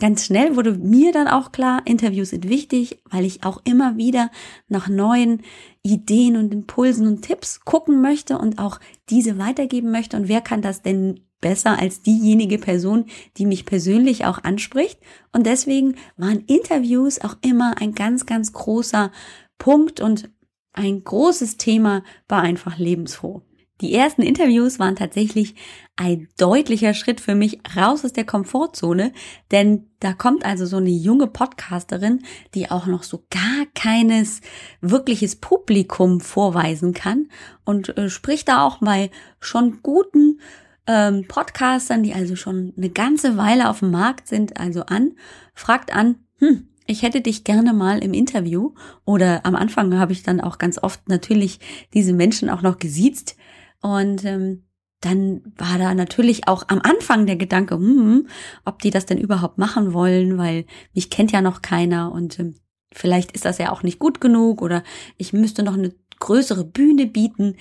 Ganz 0.00 0.24
schnell 0.24 0.56
wurde 0.56 0.72
mir 0.72 1.12
dann 1.12 1.28
auch 1.28 1.52
klar, 1.52 1.82
Interviews 1.84 2.30
sind 2.30 2.48
wichtig, 2.48 3.00
weil 3.04 3.24
ich 3.24 3.44
auch 3.44 3.60
immer 3.64 3.96
wieder 3.96 4.30
nach 4.66 4.88
neuen 4.88 5.42
Ideen 5.82 6.36
und 6.36 6.52
Impulsen 6.52 7.06
und 7.06 7.22
Tipps 7.22 7.60
gucken 7.60 8.00
möchte 8.00 8.38
und 8.38 8.58
auch 8.58 8.80
diese 9.08 9.38
weitergeben 9.38 9.92
möchte. 9.92 10.16
Und 10.16 10.28
wer 10.28 10.40
kann 10.40 10.62
das 10.62 10.82
denn 10.82 11.20
besser 11.40 11.78
als 11.78 12.02
diejenige 12.02 12.58
Person, 12.58 13.06
die 13.36 13.46
mich 13.46 13.66
persönlich 13.66 14.24
auch 14.24 14.42
anspricht? 14.42 14.98
Und 15.32 15.46
deswegen 15.46 15.94
waren 16.16 16.44
Interviews 16.46 17.20
auch 17.20 17.36
immer 17.40 17.80
ein 17.80 17.94
ganz, 17.94 18.26
ganz 18.26 18.52
großer 18.52 19.12
Punkt 19.58 20.00
und 20.00 20.30
ein 20.78 21.04
großes 21.04 21.56
Thema 21.56 22.02
bei 22.26 22.38
einfach 22.38 22.78
lebensfroh. 22.78 23.42
Die 23.80 23.94
ersten 23.94 24.22
Interviews 24.22 24.80
waren 24.80 24.96
tatsächlich 24.96 25.54
ein 25.94 26.28
deutlicher 26.36 26.94
Schritt 26.94 27.20
für 27.20 27.36
mich 27.36 27.60
raus 27.76 28.04
aus 28.04 28.12
der 28.12 28.24
Komfortzone, 28.24 29.12
denn 29.52 29.86
da 30.00 30.12
kommt 30.12 30.44
also 30.44 30.66
so 30.66 30.78
eine 30.78 30.90
junge 30.90 31.28
Podcasterin, 31.28 32.22
die 32.54 32.70
auch 32.72 32.86
noch 32.86 33.04
so 33.04 33.24
gar 33.30 33.66
keines 33.74 34.40
wirkliches 34.80 35.36
Publikum 35.36 36.20
vorweisen 36.20 36.92
kann 36.92 37.28
und 37.64 37.96
äh, 37.96 38.10
spricht 38.10 38.48
da 38.48 38.66
auch 38.66 38.78
bei 38.78 39.10
schon 39.38 39.80
guten 39.82 40.40
ähm, 40.88 41.26
Podcastern, 41.28 42.02
die 42.02 42.14
also 42.14 42.34
schon 42.34 42.72
eine 42.76 42.90
ganze 42.90 43.36
Weile 43.36 43.68
auf 43.68 43.78
dem 43.78 43.92
Markt 43.92 44.26
sind, 44.26 44.58
also 44.58 44.82
an, 44.86 45.12
fragt 45.54 45.94
an, 45.94 46.16
hm, 46.38 46.68
ich 46.88 47.02
hätte 47.02 47.20
dich 47.20 47.44
gerne 47.44 47.74
mal 47.74 48.02
im 48.02 48.14
Interview. 48.14 48.72
Oder 49.04 49.44
am 49.44 49.54
Anfang 49.54 49.96
habe 49.98 50.12
ich 50.12 50.22
dann 50.22 50.40
auch 50.40 50.58
ganz 50.58 50.82
oft 50.82 51.08
natürlich 51.08 51.60
diese 51.92 52.14
Menschen 52.14 52.48
auch 52.48 52.62
noch 52.62 52.78
gesiezt. 52.78 53.36
Und 53.82 54.24
ähm, 54.24 54.64
dann 55.00 55.42
war 55.56 55.78
da 55.78 55.94
natürlich 55.94 56.48
auch 56.48 56.64
am 56.68 56.80
Anfang 56.80 57.26
der 57.26 57.36
Gedanke, 57.36 57.76
hm, 57.76 58.26
ob 58.64 58.80
die 58.80 58.90
das 58.90 59.04
denn 59.04 59.18
überhaupt 59.18 59.58
machen 59.58 59.92
wollen, 59.92 60.38
weil 60.38 60.64
mich 60.94 61.10
kennt 61.10 61.30
ja 61.30 61.42
noch 61.42 61.60
keiner. 61.60 62.10
Und 62.10 62.38
ähm, 62.38 62.56
vielleicht 62.90 63.32
ist 63.32 63.44
das 63.44 63.58
ja 63.58 63.70
auch 63.70 63.82
nicht 63.82 63.98
gut 63.98 64.20
genug 64.20 64.62
oder 64.62 64.82
ich 65.18 65.34
müsste 65.34 65.62
noch 65.62 65.74
eine 65.74 65.94
größere 66.20 66.64
Bühne 66.64 67.06
bieten. 67.06 67.56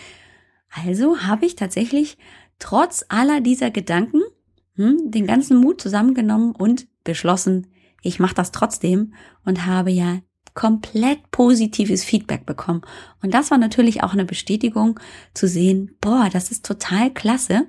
Also 0.70 1.20
habe 1.20 1.46
ich 1.46 1.56
tatsächlich 1.56 2.18
trotz 2.60 3.06
aller 3.10 3.42
dieser 3.42 3.72
Gedanken 3.72 4.22
hm, 4.76 5.12
den 5.12 5.28
ganzen 5.28 5.58
Mut 5.58 5.82
zusammengenommen 5.82 6.56
und 6.56 6.88
beschlossen, 7.04 7.68
ich 8.02 8.20
mache 8.20 8.36
das 8.36 8.52
trotzdem 8.52 9.14
und 9.46 9.66
habe 9.66 9.92
ja 9.92 10.20
komplett 10.54 11.30
positives 11.30 12.04
Feedback 12.04 12.46
bekommen. 12.46 12.82
Und 13.22 13.34
das 13.34 13.52
war 13.52 13.58
natürlich 13.58 14.04
auch 14.04 14.14
eine 14.14 14.26
Bestätigung 14.26 15.00
zu 15.34 15.48
sehen, 15.48 15.96
boah, 16.02 16.30
das 16.32 16.50
ist 16.50 16.66
total 16.66 17.14
klasse. 17.14 17.68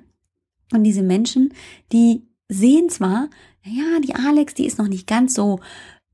Und 0.73 0.83
diese 0.83 1.03
Menschen, 1.03 1.53
die 1.91 2.27
sehen 2.47 2.89
zwar, 2.89 3.29
ja, 3.63 3.99
die 4.03 4.15
Alex, 4.15 4.55
die 4.55 4.65
ist 4.65 4.79
noch 4.79 4.87
nicht 4.87 5.07
ganz 5.07 5.35
so 5.35 5.59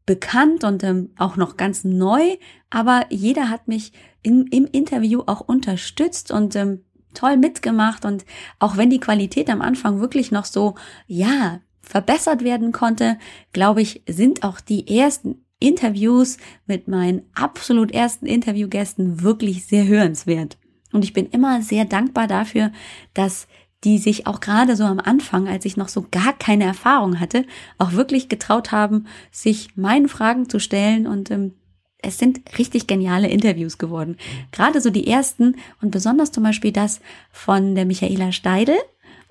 bekannt 0.05 0.63
und 0.63 0.83
ähm, 0.83 1.11
auch 1.17 1.35
noch 1.35 1.57
ganz 1.57 1.83
neu, 1.83 2.35
aber 2.69 3.05
jeder 3.09 3.49
hat 3.49 3.67
mich 3.67 3.93
in, 4.21 4.45
im 4.47 4.65
Interview 4.65 5.23
auch 5.25 5.41
unterstützt 5.41 6.31
und 6.31 6.55
ähm, 6.55 6.83
toll 7.13 7.37
mitgemacht 7.37 8.05
und 8.05 8.25
auch 8.59 8.77
wenn 8.77 8.89
die 8.89 8.99
Qualität 8.99 9.49
am 9.49 9.61
Anfang 9.61 10.01
wirklich 10.01 10.31
noch 10.31 10.45
so, 10.45 10.75
ja, 11.07 11.61
verbessert 11.85 12.43
werden 12.43 12.71
konnte, 12.71 13.17
glaube 13.53 13.81
ich, 13.81 14.01
sind 14.07 14.43
auch 14.43 14.59
die 14.59 14.97
ersten 14.97 15.45
Interviews 15.59 16.37
mit 16.65 16.87
meinen 16.87 17.23
absolut 17.33 17.91
ersten 17.91 18.25
Interviewgästen 18.25 19.21
wirklich 19.21 19.65
sehr 19.65 19.87
hörenswert. 19.87 20.57
Und 20.91 21.03
ich 21.03 21.13
bin 21.13 21.29
immer 21.29 21.61
sehr 21.61 21.85
dankbar 21.85 22.27
dafür, 22.27 22.71
dass 23.13 23.47
die 23.83 23.97
sich 23.99 24.25
auch 24.27 24.39
gerade 24.39 24.75
so 24.75 24.83
am 24.83 24.99
Anfang, 24.99 25.47
als 25.47 25.65
ich 25.65 25.77
noch 25.77 25.89
so 25.89 26.05
gar 26.09 26.33
keine 26.33 26.63
Erfahrung 26.63 27.19
hatte, 27.19 27.45
auch 27.77 27.93
wirklich 27.93 28.29
getraut 28.29 28.71
haben, 28.71 29.05
sich 29.31 29.77
meinen 29.77 30.07
Fragen 30.07 30.49
zu 30.49 30.59
stellen 30.59 31.05
und 31.05 31.29
ähm, 31.29 31.53
es 32.01 32.17
sind 32.17 32.41
richtig 32.57 32.87
geniale 32.87 33.27
Interviews 33.27 33.77
geworden. 33.77 34.17
Gerade 34.51 34.79
so 34.79 34.89
die 34.89 35.07
ersten 35.07 35.55
und 35.81 35.91
besonders 35.91 36.31
zum 36.31 36.43
Beispiel 36.43 36.71
das 36.71 36.99
von 37.31 37.75
der 37.75 37.85
Michaela 37.85 38.31
Steidel 38.31 38.77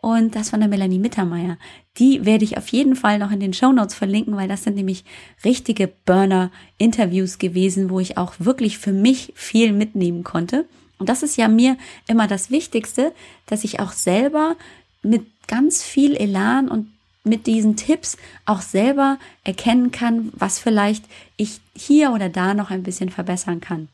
und 0.05 0.37
das 0.37 0.51
von 0.51 0.61
der 0.61 0.69
Melanie 0.69 0.99
Mittermeier. 0.99 1.57
Die 1.97 2.27
werde 2.27 2.45
ich 2.45 2.59
auf 2.59 2.69
jeden 2.69 2.95
Fall 2.95 3.19
noch 3.19 3.31
in 3.31 3.41
den 3.41 3.55
Show 3.55 3.73
Notes 3.73 3.95
verlinken, 3.95 4.37
weil 4.37 4.49
das 4.49 4.63
sind 4.63 4.77
nämlich 4.77 5.05
richtige 5.45 5.89
Burner-Interviews 6.05 7.39
gewesen, 7.39 7.89
wo 7.89 8.01
ich 8.01 8.19
auch 8.19 8.35
wirklich 8.39 8.77
für 8.77 8.93
mich 8.93 9.33
viel 9.35 9.73
mitnehmen 9.73 10.23
konnte. 10.23 10.67
Und 10.99 11.09
das 11.09 11.23
ist 11.23 11.39
ja 11.39 11.49
mir 11.49 11.79
immer 12.07 12.27
das 12.27 12.51
Wichtigste, 12.51 13.13
dass 13.47 13.65
ich 13.65 13.81
auch 13.81 13.93
selber 13.93 14.57
mit 15.03 15.25
ganz 15.47 15.83
viel 15.83 16.15
Elan 16.17 16.69
und 16.69 16.93
mit 17.25 17.47
diesen 17.47 17.77
Tipps 17.77 18.19
auch 18.45 18.61
selber 18.61 19.19
erkennen 19.43 19.91
kann, 19.91 20.31
was 20.35 20.59
vielleicht 20.59 21.07
ich 21.39 21.61
hier 21.75 22.13
oder 22.13 22.29
da 22.29 22.53
noch 22.53 22.71
ein 22.71 22.83
bisschen 22.83 23.09
verbessern 23.09 23.63
kann. 23.63 23.89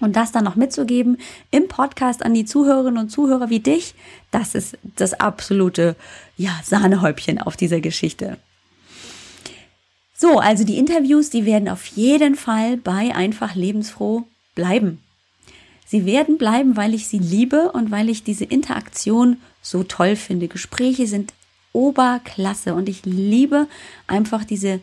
Und 0.00 0.16
das 0.16 0.32
dann 0.32 0.44
noch 0.44 0.56
mitzugeben 0.56 1.18
im 1.50 1.68
Podcast 1.68 2.24
an 2.24 2.34
die 2.34 2.44
Zuhörerinnen 2.44 2.98
und 2.98 3.10
Zuhörer 3.10 3.50
wie 3.50 3.60
dich, 3.60 3.94
das 4.30 4.54
ist 4.54 4.78
das 4.96 5.14
absolute, 5.14 5.96
ja, 6.36 6.52
Sahnehäubchen 6.62 7.40
auf 7.40 7.56
dieser 7.56 7.80
Geschichte. 7.80 8.38
So, 10.14 10.38
also 10.38 10.64
die 10.64 10.78
Interviews, 10.78 11.30
die 11.30 11.46
werden 11.46 11.68
auf 11.68 11.86
jeden 11.86 12.34
Fall 12.34 12.76
bei 12.76 13.14
einfach 13.14 13.54
lebensfroh 13.54 14.24
bleiben. 14.54 15.00
Sie 15.86 16.04
werden 16.04 16.38
bleiben, 16.38 16.76
weil 16.76 16.92
ich 16.92 17.08
sie 17.08 17.18
liebe 17.18 17.72
und 17.72 17.90
weil 17.90 18.08
ich 18.08 18.22
diese 18.22 18.44
Interaktion 18.44 19.38
so 19.62 19.84
toll 19.84 20.16
finde. 20.16 20.48
Gespräche 20.48 21.06
sind 21.06 21.32
Oberklasse 21.72 22.74
und 22.74 22.88
ich 22.88 23.06
liebe 23.06 23.68
einfach 24.06 24.44
diese, 24.44 24.80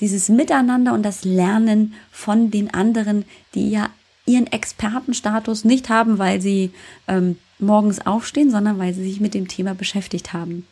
dieses 0.00 0.28
Miteinander 0.28 0.94
und 0.94 1.02
das 1.02 1.24
Lernen 1.24 1.94
von 2.10 2.50
den 2.50 2.72
anderen, 2.72 3.24
die 3.54 3.70
ja 3.70 3.90
ihren 4.28 4.46
Expertenstatus 4.46 5.64
nicht 5.64 5.88
haben, 5.88 6.18
weil 6.18 6.40
sie 6.40 6.70
ähm, 7.08 7.36
morgens 7.58 8.06
aufstehen, 8.06 8.50
sondern 8.50 8.78
weil 8.78 8.94
sie 8.94 9.04
sich 9.04 9.20
mit 9.20 9.34
dem 9.34 9.48
Thema 9.48 9.74
beschäftigt 9.74 10.32
haben. 10.32 10.66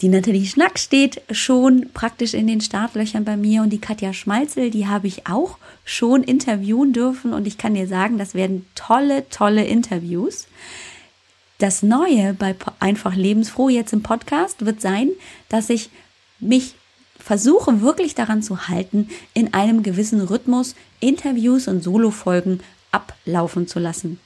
Die 0.00 0.08
Nathalie 0.08 0.46
Schnack 0.46 0.78
steht 0.78 1.22
schon 1.32 1.90
praktisch 1.92 2.32
in 2.32 2.46
den 2.46 2.60
Startlöchern 2.60 3.24
bei 3.24 3.36
mir 3.36 3.62
und 3.62 3.70
die 3.70 3.80
Katja 3.80 4.12
Schmalzel, 4.12 4.70
die 4.70 4.86
habe 4.86 5.08
ich 5.08 5.26
auch 5.26 5.58
schon 5.84 6.22
interviewen 6.22 6.92
dürfen 6.92 7.32
und 7.32 7.48
ich 7.48 7.58
kann 7.58 7.74
dir 7.74 7.88
sagen, 7.88 8.16
das 8.16 8.34
werden 8.34 8.64
tolle, 8.76 9.28
tolle 9.28 9.64
Interviews. 9.64 10.46
Das 11.58 11.82
Neue 11.82 12.34
bei 12.34 12.54
Einfach 12.78 13.16
Lebensfroh 13.16 13.68
jetzt 13.68 13.92
im 13.92 14.04
Podcast 14.04 14.64
wird 14.64 14.80
sein, 14.80 15.10
dass 15.48 15.68
ich 15.68 15.90
mich 16.38 16.74
versuche 17.28 17.82
wirklich 17.82 18.14
daran 18.14 18.42
zu 18.42 18.68
halten, 18.68 19.10
in 19.34 19.52
einem 19.52 19.82
gewissen 19.82 20.22
Rhythmus 20.22 20.74
Interviews 20.98 21.68
und 21.68 21.82
Solofolgen 21.82 22.60
ablaufen 22.90 23.68
zu 23.68 23.78
lassen. 23.78 24.18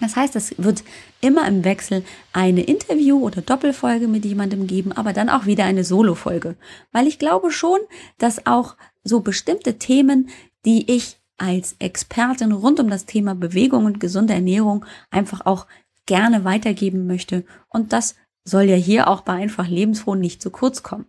Das 0.00 0.16
heißt, 0.16 0.36
es 0.36 0.54
wird 0.58 0.84
immer 1.22 1.48
im 1.48 1.64
Wechsel 1.64 2.04
eine 2.34 2.60
Interview- 2.60 3.24
oder 3.24 3.40
Doppelfolge 3.40 4.06
mit 4.06 4.26
jemandem 4.26 4.66
geben, 4.66 4.92
aber 4.92 5.14
dann 5.14 5.30
auch 5.30 5.46
wieder 5.46 5.64
eine 5.64 5.82
Solo-Folge. 5.82 6.56
Weil 6.92 7.06
ich 7.06 7.18
glaube 7.18 7.50
schon, 7.50 7.78
dass 8.18 8.44
auch 8.44 8.76
so 9.02 9.20
bestimmte 9.20 9.78
Themen, 9.78 10.28
die 10.66 10.92
ich 10.92 11.16
als 11.38 11.76
Expertin 11.78 12.52
rund 12.52 12.80
um 12.80 12.90
das 12.90 13.06
Thema 13.06 13.34
Bewegung 13.34 13.86
und 13.86 13.98
gesunde 13.98 14.34
Ernährung 14.34 14.84
einfach 15.10 15.46
auch 15.46 15.66
gerne 16.04 16.44
weitergeben 16.44 17.06
möchte. 17.06 17.46
Und 17.70 17.94
das 17.94 18.14
soll 18.44 18.64
ja 18.64 18.76
hier 18.76 19.08
auch 19.08 19.22
bei 19.22 19.32
einfach 19.32 19.68
lebensfroh 19.68 20.16
nicht 20.16 20.42
zu 20.42 20.50
kurz 20.50 20.82
kommen. 20.82 21.06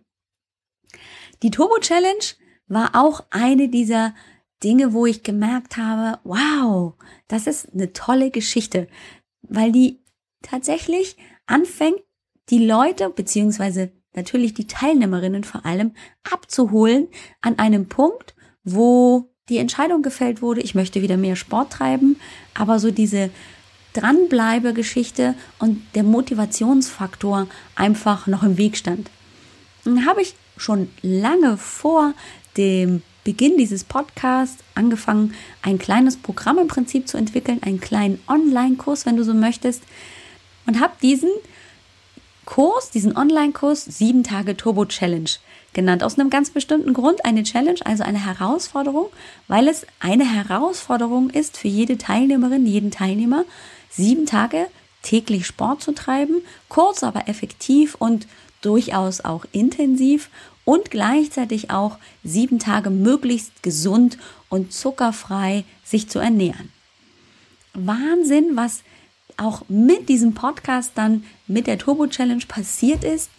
Die 1.42 1.50
Turbo 1.50 1.78
Challenge 1.80 2.24
war 2.66 2.90
auch 2.94 3.24
eine 3.30 3.68
dieser 3.68 4.14
Dinge, 4.62 4.92
wo 4.92 5.06
ich 5.06 5.22
gemerkt 5.22 5.76
habe, 5.76 6.18
wow, 6.24 6.94
das 7.28 7.46
ist 7.46 7.72
eine 7.72 7.92
tolle 7.92 8.30
Geschichte, 8.30 8.88
weil 9.42 9.72
die 9.72 10.00
tatsächlich 10.42 11.16
anfängt, 11.46 12.00
die 12.50 12.64
Leute 12.64 13.10
beziehungsweise 13.10 13.92
natürlich 14.14 14.54
die 14.54 14.66
Teilnehmerinnen 14.66 15.44
vor 15.44 15.64
allem 15.64 15.92
abzuholen 16.30 17.08
an 17.40 17.58
einem 17.58 17.88
Punkt, 17.88 18.34
wo 18.64 19.30
die 19.48 19.58
Entscheidung 19.58 20.02
gefällt 20.02 20.42
wurde, 20.42 20.60
ich 20.60 20.74
möchte 20.74 21.02
wieder 21.02 21.16
mehr 21.16 21.36
Sport 21.36 21.72
treiben, 21.72 22.16
aber 22.54 22.78
so 22.78 22.90
diese 22.90 23.30
Dranbleibe-Geschichte 23.94 25.34
und 25.58 25.82
der 25.94 26.02
Motivationsfaktor 26.02 27.48
einfach 27.74 28.26
noch 28.26 28.42
im 28.42 28.58
Weg 28.58 28.76
stand. 28.76 29.10
Dann 29.84 30.04
habe 30.04 30.20
ich 30.20 30.34
schon 30.58 30.90
lange 31.02 31.56
vor 31.56 32.14
dem 32.56 33.02
Beginn 33.24 33.58
dieses 33.58 33.84
Podcasts 33.84 34.64
angefangen, 34.74 35.34
ein 35.62 35.78
kleines 35.78 36.16
Programm 36.16 36.58
im 36.58 36.68
Prinzip 36.68 37.08
zu 37.08 37.18
entwickeln, 37.18 37.62
einen 37.62 37.80
kleinen 37.80 38.20
Online-Kurs, 38.26 39.04
wenn 39.06 39.16
du 39.16 39.24
so 39.24 39.34
möchtest, 39.34 39.82
und 40.66 40.80
habe 40.80 40.94
diesen 41.02 41.30
Kurs, 42.46 42.90
diesen 42.90 43.16
Online-Kurs, 43.16 43.84
sieben 43.84 44.24
Tage 44.24 44.56
Turbo 44.56 44.86
Challenge 44.86 45.28
genannt. 45.74 46.02
Aus 46.02 46.18
einem 46.18 46.30
ganz 46.30 46.48
bestimmten 46.48 46.94
Grund 46.94 47.24
eine 47.26 47.42
Challenge, 47.42 47.78
also 47.84 48.02
eine 48.02 48.24
Herausforderung, 48.24 49.08
weil 49.48 49.68
es 49.68 49.86
eine 50.00 50.24
Herausforderung 50.24 51.28
ist 51.28 51.58
für 51.58 51.68
jede 51.68 51.98
Teilnehmerin, 51.98 52.64
jeden 52.64 52.90
Teilnehmer, 52.90 53.44
sieben 53.90 54.24
Tage 54.24 54.68
täglich 55.02 55.46
Sport 55.46 55.82
zu 55.82 55.92
treiben, 55.92 56.36
kurz, 56.70 57.02
aber 57.02 57.28
effektiv 57.28 57.94
und 57.94 58.26
durchaus 58.62 59.20
auch 59.20 59.44
intensiv 59.52 60.30
und 60.64 60.90
gleichzeitig 60.90 61.70
auch 61.70 61.98
sieben 62.24 62.58
Tage 62.58 62.90
möglichst 62.90 63.62
gesund 63.62 64.18
und 64.48 64.72
zuckerfrei 64.72 65.64
sich 65.84 66.08
zu 66.08 66.18
ernähren. 66.18 66.70
Wahnsinn, 67.74 68.50
was 68.54 68.82
auch 69.36 69.62
mit 69.68 70.08
diesem 70.08 70.34
Podcast 70.34 70.92
dann 70.96 71.24
mit 71.46 71.66
der 71.66 71.78
Turbo 71.78 72.06
Challenge 72.06 72.44
passiert 72.46 73.04
ist, 73.04 73.30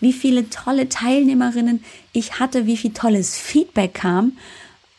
wie 0.00 0.12
viele 0.12 0.48
tolle 0.48 0.88
Teilnehmerinnen 0.88 1.84
ich 2.12 2.38
hatte, 2.38 2.66
wie 2.66 2.76
viel 2.76 2.92
tolles 2.92 3.36
Feedback 3.36 3.94
kam. 3.94 4.38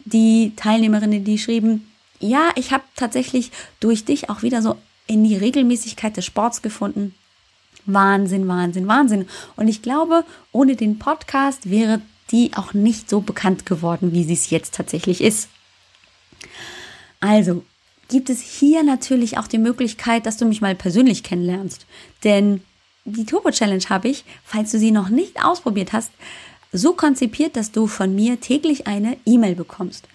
Die 0.05 0.53
Teilnehmerinnen, 0.55 1.23
die 1.23 1.37
schrieben, 1.37 1.89
ja, 2.19 2.49
ich 2.55 2.73
habe 2.73 2.83
tatsächlich 2.95 3.51
durch 3.79 4.03
dich 4.03 4.29
auch 4.29 4.41
wieder 4.43 4.61
so 4.61 4.75
in 5.07 5.23
die 5.23 5.37
Regelmäßigkeit 5.37 6.17
des 6.17 6.25
Sports 6.25 6.61
gefunden. 6.61 7.15
Wahnsinn, 7.85 8.47
Wahnsinn, 8.47 8.87
Wahnsinn. 8.87 9.27
Und 9.55 9.67
ich 9.67 9.81
glaube, 9.81 10.23
ohne 10.51 10.75
den 10.75 10.99
Podcast 10.99 11.69
wäre 11.69 12.01
die 12.31 12.51
auch 12.55 12.73
nicht 12.73 13.09
so 13.09 13.21
bekannt 13.21 13.65
geworden, 13.65 14.13
wie 14.13 14.23
sie 14.23 14.33
es 14.33 14.49
jetzt 14.49 14.75
tatsächlich 14.75 15.21
ist. 15.21 15.49
Also 17.19 17.63
gibt 18.09 18.29
es 18.29 18.41
hier 18.41 18.83
natürlich 18.83 19.37
auch 19.37 19.47
die 19.47 19.57
Möglichkeit, 19.57 20.25
dass 20.25 20.37
du 20.37 20.45
mich 20.45 20.61
mal 20.61 20.75
persönlich 20.75 21.23
kennenlernst. 21.23 21.85
Denn 22.23 22.61
die 23.05 23.25
Turbo 23.25 23.51
Challenge 23.51 23.83
habe 23.89 24.09
ich, 24.09 24.25
falls 24.43 24.71
du 24.71 24.79
sie 24.79 24.91
noch 24.91 25.09
nicht 25.09 25.43
ausprobiert 25.43 25.93
hast, 25.93 26.11
so 26.71 26.93
konzipiert, 26.93 27.55
dass 27.55 27.71
du 27.71 27.87
von 27.87 28.13
mir 28.13 28.39
täglich 28.39 28.87
eine 28.87 29.17
E-Mail 29.25 29.55
bekommst. 29.55 30.07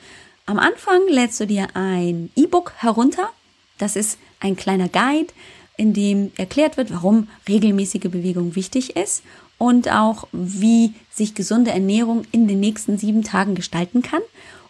Am 0.47 0.59
Anfang 0.59 1.01
lädst 1.09 1.41
du 1.41 1.47
dir 1.47 1.69
ein 1.75 2.31
E-Book 2.37 2.75
herunter. 2.77 3.31
Das 3.79 3.97
ist 3.97 4.19
ein 4.41 4.57
kleiner 4.57 4.89
Guide, 4.89 5.33
in 5.77 5.93
dem 5.93 6.31
erklärt 6.37 6.77
wird, 6.77 6.93
warum 6.93 7.29
regelmäßige 7.49 8.03
Bewegung 8.11 8.55
wichtig 8.55 8.97
ist 8.97 9.23
und 9.59 9.91
auch 9.91 10.29
wie 10.33 10.95
sich 11.11 11.35
gesunde 11.35 11.71
Ernährung 11.71 12.25
in 12.33 12.49
den 12.49 12.61
nächsten 12.61 12.99
sieben 12.99 13.23
Tagen 13.23 13.55
gestalten 13.55 14.03
kann. 14.03 14.23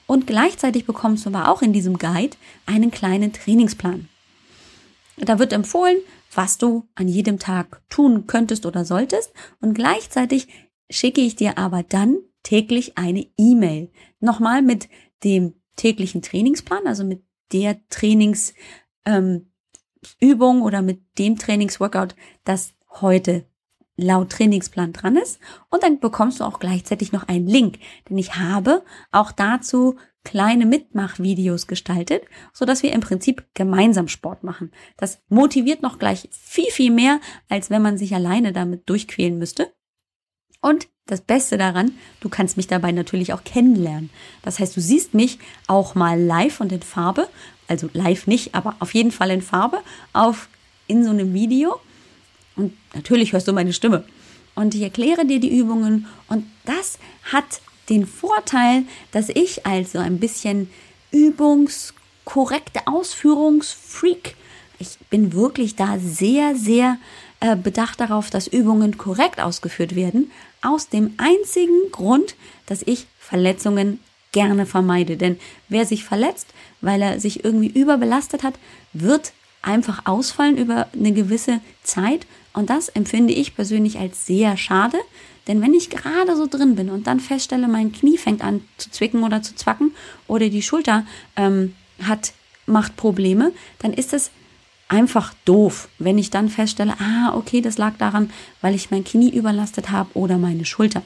Und 0.06 0.26
gleichzeitig 0.26 0.84
bekommst 0.86 1.24
du 1.24 1.30
aber 1.30 1.50
auch 1.50 1.62
in 1.62 1.72
diesem 1.72 1.98
Guide 1.98 2.36
einen 2.66 2.90
kleinen 2.90 3.32
Trainingsplan. 3.32 4.08
Da 5.16 5.38
wird 5.38 5.52
empfohlen, 5.52 5.96
was 6.34 6.58
du 6.58 6.86
an 6.94 7.08
jedem 7.08 7.38
Tag 7.38 7.82
tun 7.88 8.26
könntest 8.26 8.66
oder 8.66 8.84
solltest. 8.84 9.32
Und 9.60 9.74
gleichzeitig 9.74 10.48
schicke 10.90 11.20
ich 11.20 11.36
dir 11.36 11.56
aber 11.56 11.82
dann 11.82 12.18
täglich 12.42 12.98
eine 12.98 13.26
E-Mail. 13.38 13.90
Nochmal 14.20 14.60
mit 14.60 14.88
dem 15.22 15.54
täglichen 15.76 16.22
Trainingsplan, 16.22 16.86
also 16.86 17.04
mit 17.04 17.22
der 17.52 17.78
Trainingsübung 17.88 18.54
ähm, 19.06 19.46
oder 20.62 20.82
mit 20.82 21.00
dem 21.18 21.38
Trainingsworkout, 21.38 22.14
das 22.44 22.74
heute 23.00 23.44
laut 23.96 24.30
Trainingsplan 24.30 24.92
dran 24.92 25.16
ist. 25.16 25.38
Und 25.70 25.82
dann 25.82 26.00
bekommst 26.00 26.40
du 26.40 26.44
auch 26.44 26.58
gleichzeitig 26.58 27.12
noch 27.12 27.28
einen 27.28 27.46
Link, 27.46 27.78
denn 28.08 28.18
ich 28.18 28.36
habe 28.36 28.82
auch 29.12 29.32
dazu 29.32 29.96
kleine 30.24 30.66
Mitmachvideos 30.66 31.66
gestaltet, 31.66 32.24
so 32.52 32.64
dass 32.64 32.82
wir 32.82 32.92
im 32.92 33.00
Prinzip 33.00 33.46
gemeinsam 33.54 34.08
Sport 34.08 34.42
machen. 34.42 34.72
Das 34.96 35.20
motiviert 35.28 35.82
noch 35.82 35.98
gleich 35.98 36.28
viel, 36.32 36.70
viel 36.70 36.90
mehr, 36.90 37.20
als 37.48 37.70
wenn 37.70 37.82
man 37.82 37.98
sich 37.98 38.14
alleine 38.14 38.52
damit 38.52 38.88
durchquälen 38.88 39.38
müsste. 39.38 39.72
Und 40.64 40.88
das 41.04 41.20
Beste 41.20 41.58
daran, 41.58 41.92
du 42.20 42.30
kannst 42.30 42.56
mich 42.56 42.66
dabei 42.66 42.90
natürlich 42.90 43.34
auch 43.34 43.44
kennenlernen. 43.44 44.08
Das 44.40 44.58
heißt, 44.58 44.74
du 44.74 44.80
siehst 44.80 45.12
mich 45.12 45.38
auch 45.66 45.94
mal 45.94 46.18
live 46.18 46.58
und 46.62 46.72
in 46.72 46.80
Farbe, 46.80 47.28
also 47.68 47.90
live 47.92 48.26
nicht, 48.26 48.54
aber 48.54 48.74
auf 48.78 48.94
jeden 48.94 49.10
Fall 49.10 49.30
in 49.30 49.42
Farbe, 49.42 49.80
auf 50.14 50.48
in 50.86 51.04
so 51.04 51.10
einem 51.10 51.34
Video. 51.34 51.78
Und 52.56 52.72
natürlich 52.94 53.34
hörst 53.34 53.46
du 53.46 53.52
meine 53.52 53.74
Stimme. 53.74 54.06
Und 54.54 54.74
ich 54.74 54.80
erkläre 54.80 55.26
dir 55.26 55.38
die 55.38 55.54
Übungen. 55.54 56.06
Und 56.28 56.46
das 56.64 56.98
hat 57.24 57.60
den 57.90 58.06
Vorteil, 58.06 58.84
dass 59.12 59.28
ich 59.28 59.66
als 59.66 59.92
so 59.92 59.98
ein 59.98 60.18
bisschen 60.18 60.70
übungskorrekte 61.10 62.86
Ausführungsfreak, 62.86 64.34
ich 64.78 64.96
bin 65.10 65.34
wirklich 65.34 65.76
da 65.76 65.98
sehr, 65.98 66.56
sehr 66.56 66.96
äh, 67.44 67.56
bedacht 67.56 68.00
darauf, 68.00 68.30
dass 68.30 68.46
Übungen 68.46 68.96
korrekt 68.96 69.38
ausgeführt 69.38 69.94
werden, 69.94 70.30
aus 70.62 70.88
dem 70.88 71.12
einzigen 71.18 71.90
Grund, 71.92 72.36
dass 72.64 72.80
ich 72.80 73.06
Verletzungen 73.18 74.00
gerne 74.32 74.64
vermeide. 74.64 75.18
Denn 75.18 75.38
wer 75.68 75.84
sich 75.84 76.04
verletzt, 76.04 76.46
weil 76.80 77.02
er 77.02 77.20
sich 77.20 77.44
irgendwie 77.44 77.68
überbelastet 77.68 78.44
hat, 78.44 78.54
wird 78.94 79.34
einfach 79.60 80.06
ausfallen 80.06 80.56
über 80.56 80.88
eine 80.94 81.12
gewisse 81.12 81.60
Zeit. 81.82 82.26
Und 82.54 82.70
das 82.70 82.88
empfinde 82.88 83.34
ich 83.34 83.54
persönlich 83.54 83.98
als 83.98 84.24
sehr 84.24 84.56
schade. 84.56 84.96
Denn 85.46 85.60
wenn 85.60 85.74
ich 85.74 85.90
gerade 85.90 86.36
so 86.36 86.46
drin 86.46 86.76
bin 86.76 86.88
und 86.88 87.06
dann 87.06 87.20
feststelle, 87.20 87.68
mein 87.68 87.92
Knie 87.92 88.16
fängt 88.16 88.42
an 88.42 88.64
zu 88.78 88.90
zwicken 88.90 89.22
oder 89.22 89.42
zu 89.42 89.54
zwacken 89.54 89.94
oder 90.28 90.48
die 90.48 90.62
Schulter 90.62 91.04
ähm, 91.36 91.74
hat, 92.02 92.32
macht 92.64 92.96
Probleme, 92.96 93.52
dann 93.80 93.92
ist 93.92 94.14
es 94.14 94.30
einfach 94.94 95.34
doof, 95.44 95.88
wenn 95.98 96.18
ich 96.18 96.30
dann 96.30 96.48
feststelle, 96.48 96.94
ah, 97.00 97.34
okay, 97.34 97.60
das 97.60 97.78
lag 97.78 97.94
daran, 97.98 98.30
weil 98.60 98.76
ich 98.76 98.92
mein 98.92 99.02
Knie 99.02 99.30
überlastet 99.30 99.90
habe 99.90 100.08
oder 100.14 100.38
meine 100.38 100.64
Schulter. 100.64 101.02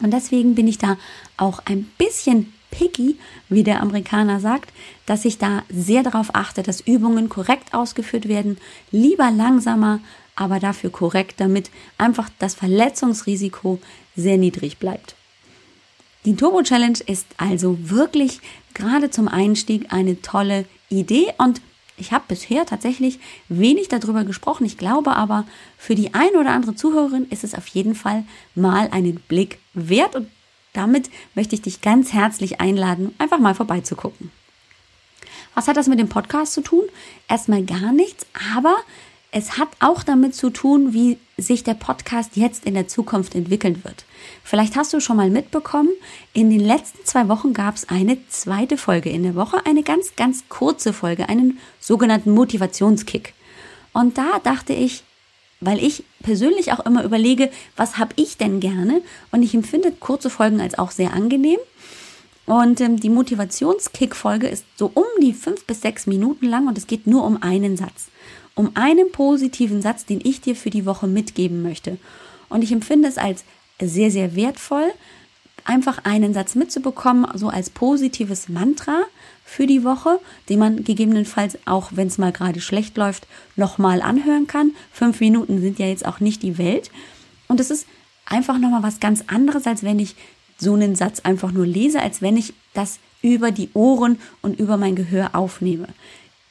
Und 0.00 0.12
deswegen 0.12 0.54
bin 0.54 0.68
ich 0.68 0.76
da 0.76 0.98
auch 1.38 1.62
ein 1.64 1.84
bisschen 1.96 2.52
picky, 2.70 3.16
wie 3.48 3.62
der 3.62 3.80
Amerikaner 3.80 4.38
sagt, 4.38 4.70
dass 5.06 5.24
ich 5.24 5.38
da 5.38 5.62
sehr 5.70 6.02
darauf 6.02 6.34
achte, 6.34 6.62
dass 6.62 6.82
Übungen 6.82 7.30
korrekt 7.30 7.72
ausgeführt 7.72 8.28
werden, 8.28 8.58
lieber 8.90 9.30
langsamer, 9.30 10.00
aber 10.34 10.60
dafür 10.60 10.90
korrekt, 10.90 11.40
damit 11.40 11.70
einfach 11.96 12.28
das 12.38 12.54
Verletzungsrisiko 12.54 13.80
sehr 14.14 14.36
niedrig 14.36 14.76
bleibt. 14.76 15.14
Die 16.26 16.36
Turbo 16.36 16.62
Challenge 16.62 16.98
ist 17.06 17.26
also 17.38 17.78
wirklich 17.80 18.40
gerade 18.74 19.10
zum 19.10 19.28
Einstieg 19.28 19.90
eine 19.90 20.20
tolle 20.20 20.66
Idee 20.90 21.32
und 21.38 21.62
ich 21.96 22.12
habe 22.12 22.24
bisher 22.28 22.66
tatsächlich 22.66 23.18
wenig 23.48 23.88
darüber 23.88 24.24
gesprochen. 24.24 24.66
Ich 24.66 24.76
glaube 24.76 25.16
aber, 25.16 25.46
für 25.78 25.94
die 25.94 26.14
ein 26.14 26.36
oder 26.38 26.50
andere 26.50 26.74
Zuhörerin 26.74 27.26
ist 27.30 27.44
es 27.44 27.54
auf 27.54 27.66
jeden 27.68 27.94
Fall 27.94 28.24
mal 28.54 28.88
einen 28.90 29.16
Blick 29.16 29.58
wert. 29.72 30.14
Und 30.14 30.30
damit 30.72 31.10
möchte 31.34 31.54
ich 31.54 31.62
dich 31.62 31.80
ganz 31.80 32.12
herzlich 32.12 32.60
einladen, 32.60 33.14
einfach 33.18 33.38
mal 33.38 33.54
vorbeizugucken. 33.54 34.30
Was 35.54 35.68
hat 35.68 35.78
das 35.78 35.88
mit 35.88 35.98
dem 35.98 36.10
Podcast 36.10 36.52
zu 36.52 36.60
tun? 36.60 36.84
Erstmal 37.28 37.64
gar 37.64 37.92
nichts, 37.92 38.26
aber 38.54 38.76
es 39.36 39.58
hat 39.58 39.68
auch 39.80 40.02
damit 40.02 40.34
zu 40.34 40.48
tun, 40.48 40.94
wie 40.94 41.18
sich 41.36 41.62
der 41.62 41.74
Podcast 41.74 42.38
jetzt 42.38 42.64
in 42.64 42.72
der 42.72 42.88
Zukunft 42.88 43.34
entwickeln 43.34 43.84
wird. 43.84 44.06
Vielleicht 44.42 44.76
hast 44.76 44.94
du 44.94 45.00
schon 45.00 45.18
mal 45.18 45.28
mitbekommen, 45.28 45.90
in 46.32 46.48
den 46.48 46.60
letzten 46.60 47.04
zwei 47.04 47.28
Wochen 47.28 47.52
gab 47.52 47.74
es 47.74 47.86
eine 47.90 48.16
zweite 48.28 48.78
Folge 48.78 49.10
in 49.10 49.24
der 49.24 49.34
Woche, 49.34 49.58
eine 49.66 49.82
ganz, 49.82 50.16
ganz 50.16 50.44
kurze 50.48 50.94
Folge, 50.94 51.28
einen 51.28 51.58
sogenannten 51.80 52.30
Motivationskick. 52.30 53.34
Und 53.92 54.16
da 54.16 54.38
dachte 54.42 54.72
ich, 54.72 55.04
weil 55.60 55.84
ich 55.84 56.04
persönlich 56.22 56.72
auch 56.72 56.86
immer 56.86 57.04
überlege, 57.04 57.50
was 57.76 57.98
habe 57.98 58.14
ich 58.16 58.38
denn 58.38 58.58
gerne? 58.58 59.02
Und 59.32 59.42
ich 59.42 59.52
empfinde 59.52 59.92
kurze 59.92 60.30
Folgen 60.30 60.62
als 60.62 60.78
auch 60.78 60.92
sehr 60.92 61.12
angenehm. 61.12 61.58
Und 62.46 62.80
ähm, 62.80 62.98
die 62.98 63.10
Motivationskick-Folge 63.10 64.46
ist 64.46 64.64
so 64.76 64.90
um 64.94 65.04
die 65.20 65.34
fünf 65.34 65.66
bis 65.66 65.82
sechs 65.82 66.06
Minuten 66.06 66.46
lang 66.46 66.68
und 66.68 66.78
es 66.78 66.86
geht 66.86 67.06
nur 67.06 67.22
um 67.24 67.42
einen 67.42 67.76
Satz 67.76 68.06
um 68.56 68.72
einen 68.74 69.12
positiven 69.12 69.80
Satz, 69.82 70.04
den 70.04 70.20
ich 70.24 70.40
dir 70.40 70.56
für 70.56 70.70
die 70.70 70.86
Woche 70.86 71.06
mitgeben 71.06 71.62
möchte. 71.62 71.98
Und 72.48 72.64
ich 72.64 72.72
empfinde 72.72 73.08
es 73.08 73.18
als 73.18 73.44
sehr, 73.80 74.10
sehr 74.10 74.34
wertvoll, 74.34 74.90
einfach 75.64 76.04
einen 76.04 76.32
Satz 76.32 76.54
mitzubekommen, 76.54 77.26
so 77.34 77.48
als 77.48 77.70
positives 77.70 78.48
Mantra 78.48 79.02
für 79.44 79.66
die 79.66 79.84
Woche, 79.84 80.18
den 80.48 80.58
man 80.58 80.84
gegebenenfalls 80.84 81.58
auch, 81.66 81.90
wenn 81.94 82.08
es 82.08 82.18
mal 82.18 82.32
gerade 82.32 82.60
schlecht 82.60 82.96
läuft, 82.96 83.26
nochmal 83.56 84.00
anhören 84.00 84.46
kann. 84.46 84.72
Fünf 84.90 85.20
Minuten 85.20 85.60
sind 85.60 85.78
ja 85.78 85.86
jetzt 85.86 86.06
auch 86.06 86.20
nicht 86.20 86.42
die 86.42 86.58
Welt. 86.58 86.90
Und 87.48 87.60
es 87.60 87.70
ist 87.70 87.86
einfach 88.24 88.58
nochmal 88.58 88.82
was 88.82 89.00
ganz 89.00 89.24
anderes, 89.26 89.66
als 89.66 89.82
wenn 89.82 89.98
ich 89.98 90.16
so 90.56 90.74
einen 90.74 90.96
Satz 90.96 91.20
einfach 91.20 91.52
nur 91.52 91.66
lese, 91.66 92.00
als 92.00 92.22
wenn 92.22 92.36
ich 92.36 92.54
das 92.72 92.98
über 93.22 93.50
die 93.50 93.70
Ohren 93.74 94.18
und 94.40 94.58
über 94.58 94.76
mein 94.76 94.96
Gehör 94.96 95.34
aufnehme. 95.34 95.88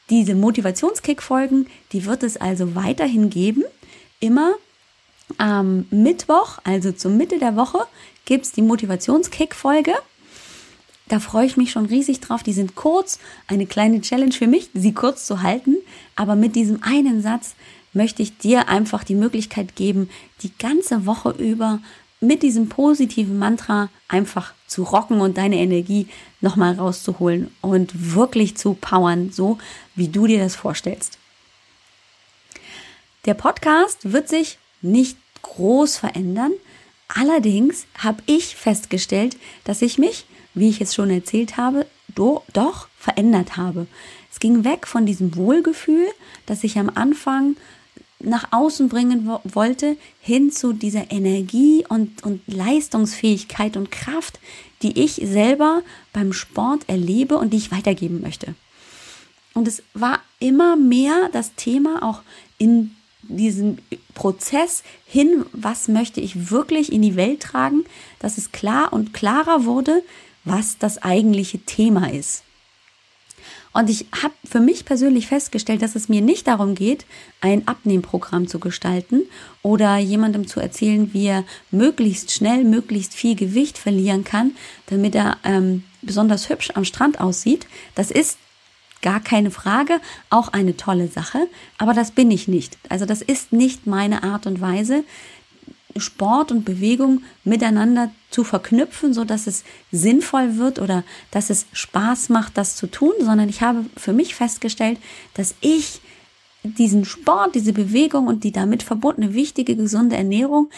Diese 0.10 0.36
Motivationskick-Folgen, 0.36 1.68
die 1.92 2.06
wird 2.06 2.24
es 2.24 2.38
also 2.38 2.76
weiterhin 2.76 3.30
geben. 3.30 3.64
Immer 4.20 4.54
am 5.38 5.88
Mittwoch, 5.90 6.60
also 6.64 6.92
zur 6.92 7.12
Mitte 7.12 7.40
der 7.40 7.56
Woche, 7.56 7.80
gibt 8.26 8.46
es 8.46 8.52
die 8.52 8.62
Motivationskick-Folge. 8.62 9.94
Da 11.08 11.20
freue 11.20 11.46
ich 11.46 11.58
mich 11.58 11.72
schon 11.72 11.86
riesig 11.86 12.20
drauf. 12.20 12.44
Die 12.44 12.54
sind 12.54 12.76
kurz, 12.76 13.20
eine 13.48 13.66
kleine 13.66 14.02
Challenge 14.02 14.32
für 14.32 14.48
mich, 14.48 14.70
sie 14.74 14.94
kurz 14.94 15.26
zu 15.26 15.42
halten. 15.42 15.76
Aber 16.16 16.36
mit 16.36 16.56
diesem 16.56 16.82
einen 16.84 17.22
Satz 17.22 17.56
möchte 17.94 18.22
ich 18.22 18.38
dir 18.38 18.70
einfach 18.70 19.04
die 19.04 19.16
Möglichkeit 19.16 19.76
geben, 19.76 20.10
die 20.42 20.52
ganze 20.58 21.06
Woche 21.06 21.30
über 21.32 21.80
mit 22.20 22.44
diesem 22.44 22.70
positiven 22.70 23.38
Mantra 23.38 23.90
einfach 24.08 24.54
zu 24.68 24.84
rocken 24.84 25.22
und 25.22 25.38
deine 25.38 25.58
Energie 25.58 26.08
nochmal 26.42 26.76
rauszuholen 26.76 27.52
und 27.62 28.16
wirklich 28.16 28.58
zu 28.58 28.74
powern, 28.74 29.32
so 29.32 29.58
wie 29.96 30.08
du 30.08 30.28
dir 30.28 30.40
das 30.40 30.56
vorstellst. 30.56 31.18
Der 33.26 33.34
Podcast 33.34 34.12
wird 34.12 34.30
sich 34.30 34.58
nicht 34.82 35.18
groß 35.42 35.98
verändern. 35.98 36.52
Allerdings 37.08 37.86
habe 37.98 38.22
ich 38.26 38.56
festgestellt, 38.56 39.38
dass 39.64 39.82
ich 39.82 39.98
mich, 39.98 40.26
wie 40.54 40.70
ich 40.70 40.82
es 40.82 40.94
schon 40.96 41.10
erzählt 41.10 41.58
habe, 41.58 41.86
do, 42.14 42.44
doch 42.54 42.88
verändert 42.98 43.58
habe. 43.58 43.88
Es 44.32 44.40
ging 44.40 44.64
weg 44.64 44.88
von 44.88 45.06
diesem 45.06 45.36
Wohlgefühl, 45.36 46.08
das 46.46 46.64
ich 46.64 46.78
am 46.78 46.92
Anfang 46.94 47.56
nach 48.20 48.48
außen 48.52 48.90
bringen 48.90 49.30
wollte, 49.44 49.98
hin 50.22 50.52
zu 50.52 50.74
dieser 50.74 51.12
Energie 51.12 51.86
und, 51.88 52.24
und 52.24 52.42
Leistungsfähigkeit 52.48 53.78
und 53.78 53.92
Kraft, 53.92 54.40
die 54.82 55.00
ich 55.04 55.16
selber 55.16 55.82
beim 56.14 56.34
Sport 56.34 56.88
erlebe 56.88 57.38
und 57.38 57.52
die 57.52 57.58
ich 57.58 57.72
weitergeben 57.72 58.22
möchte. 58.22 58.56
Und 59.54 59.68
es 59.68 59.84
war 59.94 60.20
immer 60.40 60.76
mehr 60.76 61.30
das 61.32 61.56
Thema 61.56 62.04
auch 62.04 62.22
in 62.58 62.96
diesem 63.24 63.78
Prozess 64.14 64.84
hin, 65.06 65.46
was 65.52 65.88
möchte 65.88 66.22
ich 66.22 66.52
wirklich 66.52 66.92
in 66.92 67.02
die 67.02 67.16
Welt 67.16 67.42
tragen, 67.42 67.86
dass 68.20 68.38
es 68.38 68.52
klar 68.52 68.94
und 68.94 69.14
klarer 69.14 69.66
wurde, 69.66 70.04
was 70.44 70.78
das 70.78 71.02
eigentliche 71.02 71.60
Thema 71.60 72.12
ist. 72.12 72.44
Und 73.76 73.90
ich 73.90 74.06
habe 74.24 74.34
für 74.46 74.62
mich 74.62 74.86
persönlich 74.86 75.28
festgestellt, 75.28 75.82
dass 75.82 75.96
es 75.96 76.08
mir 76.08 76.22
nicht 76.22 76.48
darum 76.48 76.76
geht, 76.76 77.06
ein 77.42 77.68
Abnehmprogramm 77.68 78.48
zu 78.48 78.58
gestalten 78.58 79.24
oder 79.64 79.98
jemandem 79.98 80.48
zu 80.48 80.62
erzählen, 80.62 81.14
wie 81.14 81.26
er 81.26 81.44
möglichst 81.72 82.32
schnell, 82.32 82.64
möglichst 82.64 83.14
viel 83.14 83.36
Gewicht 83.36 83.78
verlieren 83.78 84.24
kann, 84.24 84.54
damit 84.86 85.14
er 85.14 85.40
ähm, 85.44 85.84
besonders 86.02 86.48
hübsch 86.48 86.72
am 86.76 86.86
Strand 86.86 87.20
aussieht. 87.20 87.68
Das 87.96 88.12
ist 88.12 88.38
gar 89.02 89.20
keine 89.20 89.52
Frage, 89.52 90.00
auch 90.30 90.54
eine 90.54 90.78
tolle 90.78 91.10
Sache, 91.10 91.50
aber 91.78 91.94
das 91.94 92.12
bin 92.12 92.32
ich 92.32 92.48
nicht. 92.48 92.78
Also 92.88 93.06
das 93.06 93.22
ist 93.22 93.52
nicht 93.52 93.88
meine 93.88 94.24
Art 94.24 94.48
und 94.48 94.62
Weise. 94.62 95.04
Sport 95.98 96.52
und 96.52 96.66
Bewegung 96.66 97.22
miteinander 97.44 98.12
zu 98.30 98.44
verknüpfen, 98.44 99.14
so 99.14 99.24
dass 99.24 99.48
es 99.48 99.64
sinnvoll 99.92 100.58
wird 100.58 100.80
oder 100.80 101.04
dass 101.32 101.50
es 101.50 101.68
Spaß 101.72 102.30
macht, 102.30 102.58
das 102.58 102.76
zu 102.76 102.88
tun, 102.88 103.14
sondern 103.20 103.48
ich 103.48 103.62
habe 103.62 103.86
für 103.96 104.14
mich 104.14 104.36
festgestellt, 104.36 105.00
dass 105.36 105.56
ich 105.62 106.02
diesen 106.64 107.06
Sport, 107.06 107.56
diese 107.56 107.74
Bewegung 107.74 108.28
und 108.28 108.44
die 108.44 108.52
damit 108.52 108.84
verbundene 108.84 109.34
wichtige 109.34 109.76
gesunde 109.76 110.16
Ernährung 110.16 110.70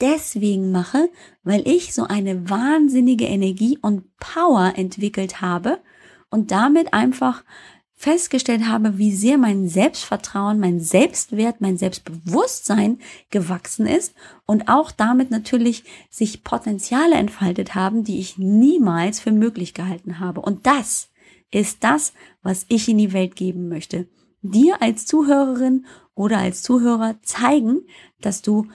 deswegen 0.00 0.72
mache, 0.72 1.08
weil 1.42 1.66
ich 1.68 1.94
so 1.94 2.04
eine 2.04 2.48
wahnsinnige 2.50 3.26
Energie 3.26 3.78
und 3.80 4.16
Power 4.18 4.72
entwickelt 4.76 5.40
habe 5.40 5.78
und 6.30 6.50
damit 6.50 6.92
einfach 6.92 7.44
festgestellt 7.96 8.66
habe, 8.66 8.98
wie 8.98 9.14
sehr 9.14 9.38
mein 9.38 9.68
Selbstvertrauen, 9.68 10.58
mein 10.58 10.80
Selbstwert, 10.80 11.60
mein 11.60 11.78
Selbstbewusstsein 11.78 12.98
gewachsen 13.30 13.86
ist 13.86 14.14
und 14.46 14.68
auch 14.68 14.90
damit 14.90 15.30
natürlich 15.30 15.84
sich 16.10 16.44
Potenziale 16.44 17.14
entfaltet 17.14 17.74
haben, 17.74 18.04
die 18.04 18.18
ich 18.18 18.36
niemals 18.36 19.20
für 19.20 19.32
möglich 19.32 19.74
gehalten 19.74 20.18
habe. 20.18 20.40
Und 20.40 20.66
das 20.66 21.08
ist 21.50 21.84
das, 21.84 22.12
was 22.42 22.66
ich 22.68 22.88
in 22.88 22.98
die 22.98 23.12
Welt 23.12 23.36
geben 23.36 23.68
möchte. 23.68 24.08
Dir 24.42 24.82
als 24.82 25.06
Zuhörerin 25.06 25.86
oder 26.14 26.38
als 26.38 26.62
Zuhörer 26.62 27.16
zeigen, 27.22 27.82
dass 28.20 28.42
du 28.42 28.66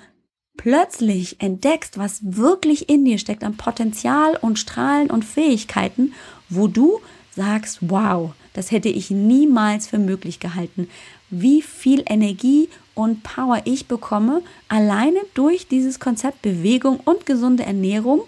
plötzlich 0.58 1.42
entdeckst, 1.42 1.98
was 1.98 2.20
wirklich 2.22 2.90
in 2.90 3.06
dir 3.06 3.18
steckt 3.18 3.44
an 3.44 3.56
Potenzial 3.56 4.38
und 4.42 4.60
Strahlen 4.60 5.10
und 5.10 5.24
Fähigkeiten, 5.24 6.14
wo 6.50 6.68
du 6.68 7.00
sagst, 7.36 7.80
wow, 7.82 8.34
das 8.60 8.72
hätte 8.72 8.90
ich 8.90 9.10
niemals 9.10 9.88
für 9.88 9.98
möglich 9.98 10.42
gehalten. 10.42 10.90
Wie 11.30 11.62
viel 11.62 12.04
Energie 12.06 12.68
und 12.94 13.24
Power 13.24 13.62
ich 13.64 13.88
bekomme, 13.88 14.42
alleine 14.68 15.22
durch 15.34 15.70
dieses 15.70 16.02
Konzept 16.02 16.42
Bewegung 16.42 17.00
und 17.06 17.26
gesunde 17.26 17.64
Ernährung 17.64 18.20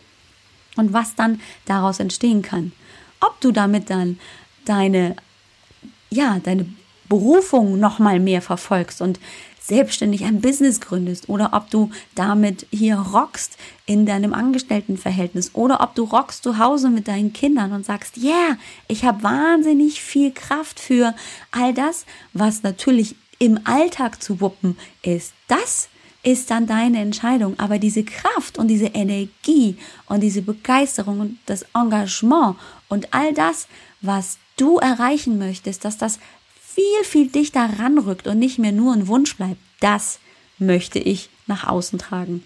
und 0.77 0.93
was 0.93 1.15
dann 1.15 1.41
daraus 1.65 1.99
entstehen 1.99 2.43
kann. 2.43 2.71
Ob 3.19 3.41
du 3.41 3.51
damit 3.51 3.89
dann 3.89 4.19
deine, 4.63 5.17
ja, 6.09 6.39
deine 6.41 6.65
Berufung 7.09 7.77
noch 7.77 7.99
mal 7.99 8.21
mehr 8.21 8.41
verfolgst 8.41 9.01
und 9.01 9.19
selbstständig 9.61 10.23
ein 10.25 10.41
Business 10.41 10.81
gründest 10.81 11.29
oder 11.29 11.51
ob 11.53 11.69
du 11.69 11.91
damit 12.15 12.65
hier 12.71 12.97
rockst 12.97 13.57
in 13.85 14.05
deinem 14.05 14.33
Angestelltenverhältnis 14.33 15.51
oder 15.53 15.81
ob 15.81 15.95
du 15.95 16.03
rockst 16.03 16.43
zu 16.43 16.57
Hause 16.57 16.89
mit 16.89 17.07
deinen 17.07 17.31
Kindern 17.31 17.71
und 17.71 17.85
sagst, 17.85 18.17
yeah, 18.17 18.57
ich 18.87 19.05
habe 19.05 19.23
wahnsinnig 19.23 20.01
viel 20.01 20.31
Kraft 20.31 20.79
für 20.79 21.13
all 21.51 21.73
das, 21.73 22.05
was 22.33 22.63
natürlich 22.63 23.15
im 23.39 23.59
Alltag 23.63 24.21
zu 24.21 24.41
wuppen 24.41 24.77
ist. 25.03 25.33
Das 25.47 25.89
ist 26.23 26.51
dann 26.51 26.67
deine 26.67 26.99
Entscheidung. 26.99 27.57
Aber 27.59 27.79
diese 27.79 28.03
Kraft 28.03 28.57
und 28.57 28.67
diese 28.67 28.87
Energie 28.87 29.77
und 30.07 30.21
diese 30.21 30.41
Begeisterung 30.41 31.19
und 31.19 31.39
das 31.45 31.65
Engagement 31.73 32.57
und 32.89 33.13
all 33.13 33.33
das, 33.33 33.67
was 34.01 34.37
du 34.57 34.77
erreichen 34.77 35.37
möchtest, 35.37 35.85
dass 35.85 35.97
das 35.97 36.19
viel, 36.73 37.03
viel 37.03 37.27
dichter 37.27 37.69
ranrückt 37.79 38.27
und 38.27 38.39
nicht 38.39 38.59
mehr 38.59 38.71
nur 38.71 38.93
ein 38.93 39.07
Wunsch 39.07 39.35
bleibt, 39.35 39.59
das 39.79 40.19
möchte 40.57 40.99
ich 40.99 41.29
nach 41.47 41.67
außen 41.67 41.99
tragen. 41.99 42.43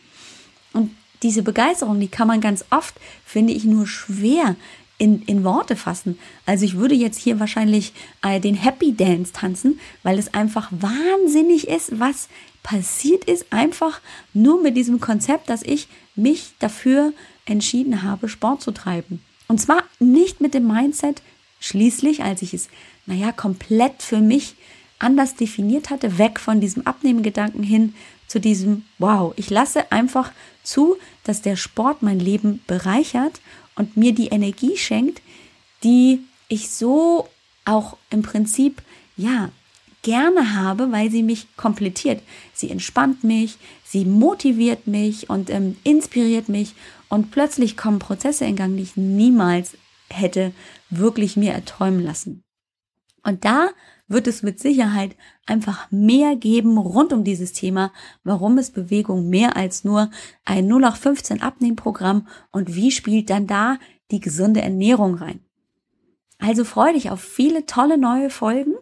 Und 0.73 0.91
diese 1.23 1.43
Begeisterung, 1.43 1.99
die 1.99 2.07
kann 2.07 2.27
man 2.27 2.41
ganz 2.41 2.65
oft, 2.69 2.95
finde 3.25 3.53
ich, 3.53 3.63
nur 3.63 3.87
schwer 3.87 4.55
in, 4.97 5.21
in 5.23 5.43
Worte 5.43 5.75
fassen. 5.75 6.17
Also 6.45 6.65
ich 6.65 6.75
würde 6.75 6.95
jetzt 6.95 7.19
hier 7.19 7.39
wahrscheinlich 7.39 7.93
äh, 8.21 8.39
den 8.39 8.55
Happy 8.55 8.95
Dance 8.95 9.33
tanzen, 9.33 9.79
weil 10.03 10.17
es 10.17 10.33
einfach 10.33 10.69
wahnsinnig 10.71 11.67
ist, 11.67 11.99
was 11.99 12.29
passiert 12.63 13.25
ist, 13.25 13.45
einfach 13.51 14.01
nur 14.33 14.61
mit 14.61 14.75
diesem 14.77 14.99
Konzept, 14.99 15.49
dass 15.49 15.61
ich 15.61 15.87
mich 16.15 16.53
dafür 16.59 17.13
entschieden 17.45 18.03
habe, 18.03 18.29
Sport 18.29 18.61
zu 18.61 18.71
treiben. 18.71 19.21
Und 19.47 19.61
zwar 19.61 19.83
nicht 19.99 20.41
mit 20.41 20.53
dem 20.53 20.67
Mindset, 20.67 21.21
schließlich, 21.65 22.23
als 22.23 22.41
ich 22.41 22.53
es 22.53 22.69
naja, 23.05 23.31
komplett 23.31 24.01
für 24.01 24.19
mich 24.19 24.55
anders 24.99 25.35
definiert 25.35 25.89
hatte, 25.89 26.17
weg 26.17 26.39
von 26.39 26.61
diesem 26.61 26.87
Abnehmgedanken 26.87 27.63
hin 27.63 27.93
zu 28.27 28.39
diesem, 28.39 28.85
wow, 28.97 29.33
ich 29.35 29.49
lasse 29.49 29.91
einfach 29.91 30.31
zu, 30.63 30.95
dass 31.23 31.41
der 31.41 31.55
Sport 31.55 32.01
mein 32.01 32.19
Leben 32.19 32.61
bereichert 32.65 33.41
und 33.75 33.97
mir 33.97 34.13
die 34.13 34.27
Energie 34.27 34.77
schenkt, 34.77 35.21
die 35.83 36.21
ich 36.47 36.69
so 36.69 37.27
auch 37.65 37.97
im 38.09 38.21
Prinzip, 38.21 38.81
ja, 39.17 39.49
gerne 40.01 40.55
habe, 40.55 40.91
weil 40.91 41.09
sie 41.09 41.23
mich 41.23 41.47
komplettiert. 41.57 42.21
Sie 42.53 42.69
entspannt 42.69 43.23
mich, 43.23 43.57
sie 43.83 44.05
motiviert 44.05 44.85
mich 44.85 45.29
und 45.31 45.49
ähm, 45.49 45.77
inspiriert 45.83 46.47
mich 46.47 46.75
und 47.09 47.31
plötzlich 47.31 47.75
kommen 47.75 47.97
Prozesse 47.97 48.45
in 48.45 48.55
Gang, 48.55 48.77
die 48.77 48.83
ich 48.83 48.97
niemals 48.97 49.75
hätte 50.09 50.53
wirklich 50.89 51.37
mir 51.37 51.53
erträumen 51.53 52.03
lassen. 52.03 52.43
Und 53.23 53.43
da 53.43 53.69
wird 54.07 54.27
es 54.27 54.43
mit 54.43 54.59
Sicherheit 54.59 55.15
einfach 55.47 55.89
mehr 55.91 56.35
geben 56.35 56.77
rund 56.77 57.11
um 57.11 57.23
dieses 57.23 57.53
Thema, 57.53 57.91
warum 58.23 58.57
ist 58.59 58.75
Bewegung 58.75 59.29
mehr 59.29 59.57
als 59.57 59.83
nur 59.83 60.11
ein 60.45 60.67
0815 60.67 61.41
Abnehmprogramm 61.41 62.27
und 62.51 62.75
wie 62.75 62.91
spielt 62.91 63.31
dann 63.31 63.47
da 63.47 63.77
die 64.11 64.19
gesunde 64.19 64.61
Ernährung 64.61 65.15
rein. 65.15 65.39
Also 66.37 66.65
freu 66.65 66.93
dich 66.93 67.09
auf 67.09 67.21
viele 67.21 67.65
tolle 67.65 67.97
neue 67.97 68.29
Folgen. 68.29 68.73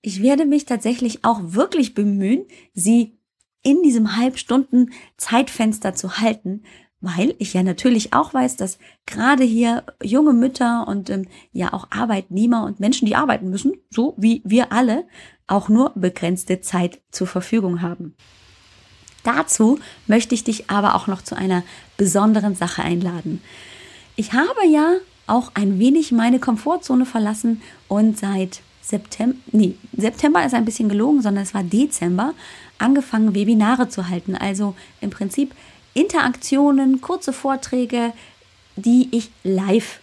Ich 0.00 0.22
werde 0.22 0.46
mich 0.46 0.64
tatsächlich 0.64 1.24
auch 1.24 1.40
wirklich 1.42 1.94
bemühen, 1.94 2.46
sie 2.72 3.18
in 3.62 3.82
diesem 3.82 4.16
Halbstunden 4.16 4.92
Zeitfenster 5.16 5.94
zu 5.94 6.18
halten, 6.18 6.64
weil 7.02 7.34
ich 7.38 7.52
ja 7.52 7.62
natürlich 7.62 8.14
auch 8.14 8.32
weiß, 8.32 8.56
dass 8.56 8.78
gerade 9.06 9.44
hier 9.44 9.84
junge 10.02 10.32
Mütter 10.32 10.86
und 10.88 11.10
ähm, 11.10 11.26
ja 11.52 11.72
auch 11.72 11.88
Arbeitnehmer 11.90 12.64
und 12.64 12.80
Menschen, 12.80 13.06
die 13.06 13.16
arbeiten 13.16 13.50
müssen, 13.50 13.74
so 13.90 14.14
wie 14.16 14.40
wir 14.44 14.72
alle, 14.72 15.04
auch 15.46 15.68
nur 15.68 15.92
begrenzte 15.94 16.60
Zeit 16.60 17.00
zur 17.10 17.26
Verfügung 17.26 17.82
haben. 17.82 18.14
Dazu 19.24 19.78
möchte 20.06 20.34
ich 20.34 20.44
dich 20.44 20.70
aber 20.70 20.94
auch 20.94 21.08
noch 21.08 21.22
zu 21.22 21.36
einer 21.36 21.62
besonderen 21.96 22.54
Sache 22.54 22.82
einladen. 22.82 23.42
Ich 24.16 24.32
habe 24.32 24.66
ja 24.70 24.94
auch 25.26 25.52
ein 25.54 25.78
wenig 25.78 26.12
meine 26.12 26.38
Komfortzone 26.38 27.04
verlassen 27.04 27.62
und 27.88 28.18
seit 28.18 28.62
September, 28.80 29.36
nee, 29.52 29.76
September 29.96 30.44
ist 30.44 30.54
ein 30.54 30.64
bisschen 30.64 30.88
gelogen, 30.88 31.22
sondern 31.22 31.44
es 31.44 31.54
war 31.54 31.62
Dezember, 31.62 32.34
angefangen 32.78 33.34
Webinare 33.34 33.88
zu 33.88 34.08
halten. 34.08 34.34
Also 34.34 34.74
im 35.00 35.10
Prinzip 35.10 35.54
Interaktionen, 35.94 37.00
kurze 37.00 37.32
Vorträge, 37.32 38.12
die 38.76 39.08
ich 39.10 39.30
live 39.44 40.00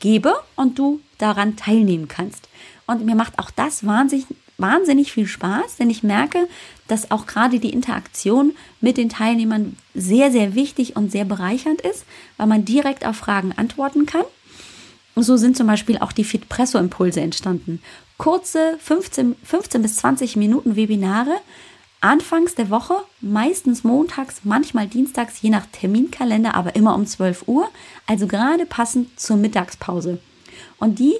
gebe 0.00 0.34
und 0.56 0.78
du 0.78 1.00
daran 1.18 1.56
teilnehmen 1.56 2.08
kannst. 2.08 2.48
Und 2.86 3.04
mir 3.04 3.14
macht 3.14 3.38
auch 3.38 3.50
das 3.50 3.86
wahnsinnig, 3.86 4.26
wahnsinnig 4.58 5.12
viel 5.12 5.26
Spaß, 5.26 5.76
denn 5.76 5.90
ich 5.90 6.02
merke, 6.02 6.48
dass 6.88 7.10
auch 7.10 7.26
gerade 7.26 7.58
die 7.58 7.72
Interaktion 7.72 8.52
mit 8.80 8.96
den 8.96 9.08
Teilnehmern 9.08 9.76
sehr, 9.94 10.30
sehr 10.30 10.54
wichtig 10.54 10.96
und 10.96 11.10
sehr 11.10 11.24
bereichernd 11.24 11.80
ist, 11.80 12.04
weil 12.36 12.46
man 12.46 12.64
direkt 12.64 13.06
auf 13.06 13.16
Fragen 13.16 13.52
antworten 13.52 14.06
kann. 14.06 14.24
Und 15.14 15.24
so 15.24 15.36
sind 15.36 15.56
zum 15.56 15.66
Beispiel 15.66 15.98
auch 15.98 16.12
die 16.12 16.24
Fitpresso-Impulse 16.24 17.20
entstanden. 17.20 17.82
Kurze 18.18 18.78
15, 18.80 19.36
15 19.42 19.82
bis 19.82 19.96
20 19.96 20.36
Minuten 20.36 20.76
Webinare, 20.76 21.36
Anfangs 22.02 22.56
der 22.56 22.68
Woche, 22.68 22.96
meistens 23.20 23.84
montags, 23.84 24.40
manchmal 24.42 24.88
dienstags, 24.88 25.40
je 25.40 25.50
nach 25.50 25.66
Terminkalender, 25.66 26.56
aber 26.56 26.74
immer 26.74 26.96
um 26.96 27.06
12 27.06 27.46
Uhr, 27.46 27.70
also 28.08 28.26
gerade 28.26 28.66
passend 28.66 29.20
zur 29.20 29.36
Mittagspause. 29.36 30.18
Und 30.78 30.98
die 30.98 31.14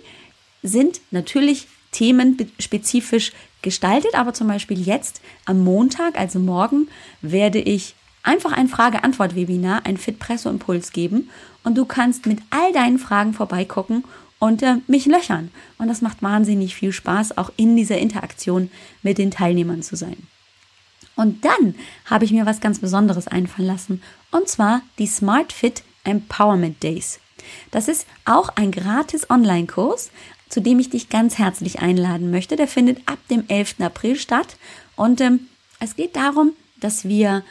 sind 0.65 1.01
natürlich 1.13 1.69
themenspezifisch 1.93 3.33
gestaltet, 3.63 4.17
aber 4.17 4.35
zum 4.35 4.49
Beispiel 4.49 4.81
jetzt 4.81 5.21
am 5.45 5.63
Montag, 5.63 6.19
also 6.19 6.41
morgen, 6.41 6.89
werde 7.21 7.61
ich 7.61 7.95
einfach 8.25 8.51
ein 8.51 8.67
Frage-Antwort-Webinar, 8.67 9.87
ein 9.87 9.99
Fit-Presso-Impuls 9.99 10.91
geben 10.91 11.31
und 11.63 11.79
du 11.79 11.85
kannst 11.85 12.27
mit 12.27 12.41
all 12.51 12.73
deinen 12.73 12.99
Fragen 12.99 13.35
vorbeigucken 13.35 14.03
und 14.41 14.65
äh, 14.65 14.79
mich 14.89 15.07
löchern. 15.07 15.53
Und 15.79 15.87
das 15.87 16.03
macht 16.03 16.23
wahnsinnig 16.23 16.75
viel 16.75 16.91
Spaß, 16.91 17.39
auch 17.39 17.53
in 17.57 17.77
dieser 17.77 17.99
Interaktion 17.99 18.69
mit 19.05 19.19
den 19.19 19.31
Teilnehmern 19.31 19.83
zu 19.83 19.95
sein. 19.95 20.17
Und 21.17 21.45
dann 21.45 21.75
habe 22.07 22.25
ich 22.25 22.33
mir 22.33 22.47
was 22.47 22.61
ganz 22.61 22.79
Besonderes 22.79 23.29
einfallen 23.29 23.69
lassen. 23.69 24.03
Und 24.31 24.49
zwar 24.49 24.83
die 24.99 25.07
Smart 25.07 25.53
Fit 25.53 25.83
Empowerment 26.05 26.83
Days. 26.83 27.21
Das 27.71 27.89
ist 27.89 28.07
auch 28.25 28.51
ein 28.51 28.71
gratis 28.71 29.29
Online-Kurs, 29.31 30.11
zu 30.49 30.61
dem 30.61 30.79
ich 30.79 30.91
dich 30.91 31.09
ganz 31.09 31.39
herzlich 31.39 31.81
einladen 31.81 32.31
möchte. 32.31 32.57
Der 32.57 32.69
findet 32.69 32.99
ab 33.07 33.19
dem 33.31 33.45
11. 33.49 33.77
April 33.81 34.17
statt. 34.17 34.57
Und 34.97 35.21
ähm, 35.21 35.49
es 35.81 35.97
geht 35.97 36.17
darum, 36.17 36.53
dass 36.81 37.05
wir, 37.05 37.43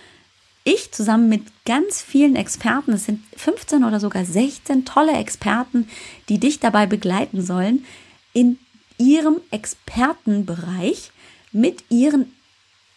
ich 0.64 0.92
zusammen 0.92 1.30
mit 1.30 1.44
ganz 1.66 2.02
vielen 2.02 2.36
Experten, 2.36 2.94
es 2.94 3.06
sind 3.06 3.24
15 3.36 3.84
oder 3.84 4.00
sogar 4.00 4.26
16 4.26 4.86
tolle 4.86 5.14
Experten, 5.14 5.88
die 6.30 6.40
dich 6.40 6.60
dabei 6.60 6.86
begleiten 6.86 7.42
sollen, 7.44 7.86
in 8.34 8.60
ihrem 8.98 9.42
Expertenbereich 9.50 11.12
mit 11.52 11.84
ihren 11.90 12.32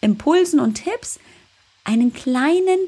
Impulsen 0.05 0.61
und 0.61 0.75
Tipps 0.75 1.19
einen 1.83 2.13
kleinen, 2.13 2.79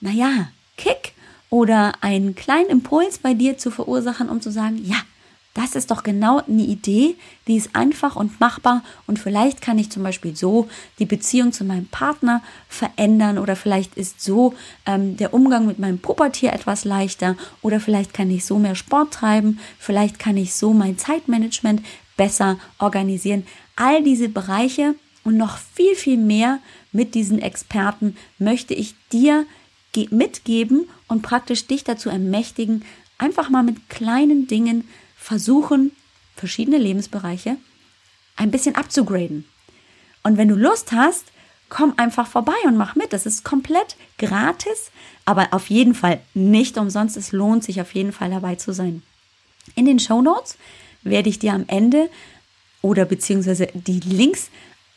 naja, 0.00 0.48
Kick 0.76 1.12
oder 1.50 1.92
einen 2.00 2.34
kleinen 2.34 2.70
Impuls 2.70 3.18
bei 3.18 3.34
dir 3.34 3.58
zu 3.58 3.70
verursachen, 3.70 4.28
um 4.28 4.40
zu 4.40 4.50
sagen, 4.50 4.82
ja, 4.84 4.96
das 5.54 5.74
ist 5.74 5.90
doch 5.90 6.02
genau 6.02 6.38
eine 6.38 6.62
Idee, 6.62 7.14
die 7.46 7.56
ist 7.56 7.76
einfach 7.76 8.16
und 8.16 8.40
machbar 8.40 8.82
und 9.06 9.18
vielleicht 9.18 9.60
kann 9.60 9.78
ich 9.78 9.90
zum 9.90 10.02
Beispiel 10.02 10.34
so 10.34 10.68
die 10.98 11.04
Beziehung 11.04 11.52
zu 11.52 11.64
meinem 11.64 11.86
Partner 11.88 12.42
verändern 12.68 13.36
oder 13.36 13.54
vielleicht 13.54 13.94
ist 13.96 14.22
so 14.22 14.54
ähm, 14.86 15.18
der 15.18 15.34
Umgang 15.34 15.66
mit 15.66 15.78
meinem 15.78 15.98
Pubertier 15.98 16.54
etwas 16.54 16.86
leichter 16.86 17.36
oder 17.60 17.80
vielleicht 17.80 18.14
kann 18.14 18.30
ich 18.30 18.46
so 18.46 18.58
mehr 18.58 18.74
Sport 18.74 19.12
treiben, 19.12 19.58
vielleicht 19.78 20.18
kann 20.18 20.38
ich 20.38 20.54
so 20.54 20.72
mein 20.72 20.96
Zeitmanagement 20.96 21.82
besser 22.16 22.58
organisieren. 22.78 23.46
All 23.76 24.02
diese 24.02 24.30
Bereiche 24.30 24.94
und 25.24 25.36
noch 25.36 25.58
viel, 25.58 25.94
viel 25.94 26.16
mehr 26.16 26.58
mit 26.90 27.14
diesen 27.14 27.40
Experten 27.40 28.16
möchte 28.38 28.74
ich 28.74 28.94
dir 29.12 29.46
mitgeben 30.10 30.88
und 31.06 31.22
praktisch 31.22 31.66
dich 31.66 31.84
dazu 31.84 32.08
ermächtigen, 32.08 32.84
einfach 33.18 33.50
mal 33.50 33.62
mit 33.62 33.88
kleinen 33.90 34.46
Dingen 34.46 34.88
versuchen, 35.16 35.92
verschiedene 36.34 36.78
Lebensbereiche 36.78 37.56
ein 38.36 38.50
bisschen 38.50 38.74
abzugraden. 38.74 39.44
Und 40.22 40.38
wenn 40.38 40.48
du 40.48 40.54
Lust 40.54 40.92
hast, 40.92 41.26
komm 41.68 41.94
einfach 41.96 42.26
vorbei 42.26 42.54
und 42.64 42.76
mach 42.76 42.96
mit. 42.96 43.12
Das 43.12 43.26
ist 43.26 43.44
komplett 43.44 43.96
gratis, 44.18 44.90
aber 45.24 45.48
auf 45.52 45.70
jeden 45.70 45.94
Fall 45.94 46.20
nicht 46.34 46.78
umsonst. 46.78 47.16
Es 47.16 47.32
lohnt 47.32 47.64
sich 47.64 47.80
auf 47.80 47.94
jeden 47.94 48.12
Fall 48.12 48.30
dabei 48.30 48.56
zu 48.56 48.72
sein. 48.72 49.02
In 49.74 49.86
den 49.86 49.98
Show 49.98 50.22
Notes 50.22 50.56
werde 51.02 51.28
ich 51.28 51.38
dir 51.38 51.52
am 51.52 51.64
Ende 51.68 52.10
oder 52.80 53.04
beziehungsweise 53.04 53.68
die 53.74 54.00
Links 54.00 54.50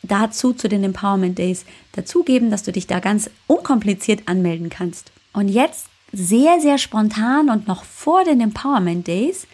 dazu 0.07 0.53
zu 0.53 0.67
den 0.67 0.83
Empowerment 0.83 1.37
Days 1.37 1.65
dazugeben, 1.93 2.51
dass 2.51 2.63
du 2.63 2.71
dich 2.71 2.87
da 2.87 2.99
ganz 2.99 3.29
unkompliziert 3.47 4.27
anmelden 4.27 4.69
kannst. 4.69 5.11
Und 5.33 5.49
jetzt 5.49 5.87
sehr, 6.11 6.59
sehr 6.61 6.77
spontan 6.77 7.49
und 7.49 7.67
noch 7.67 7.83
vor 7.83 8.23
den 8.23 8.39
Empowerment 8.41 9.07
Days 9.07 9.47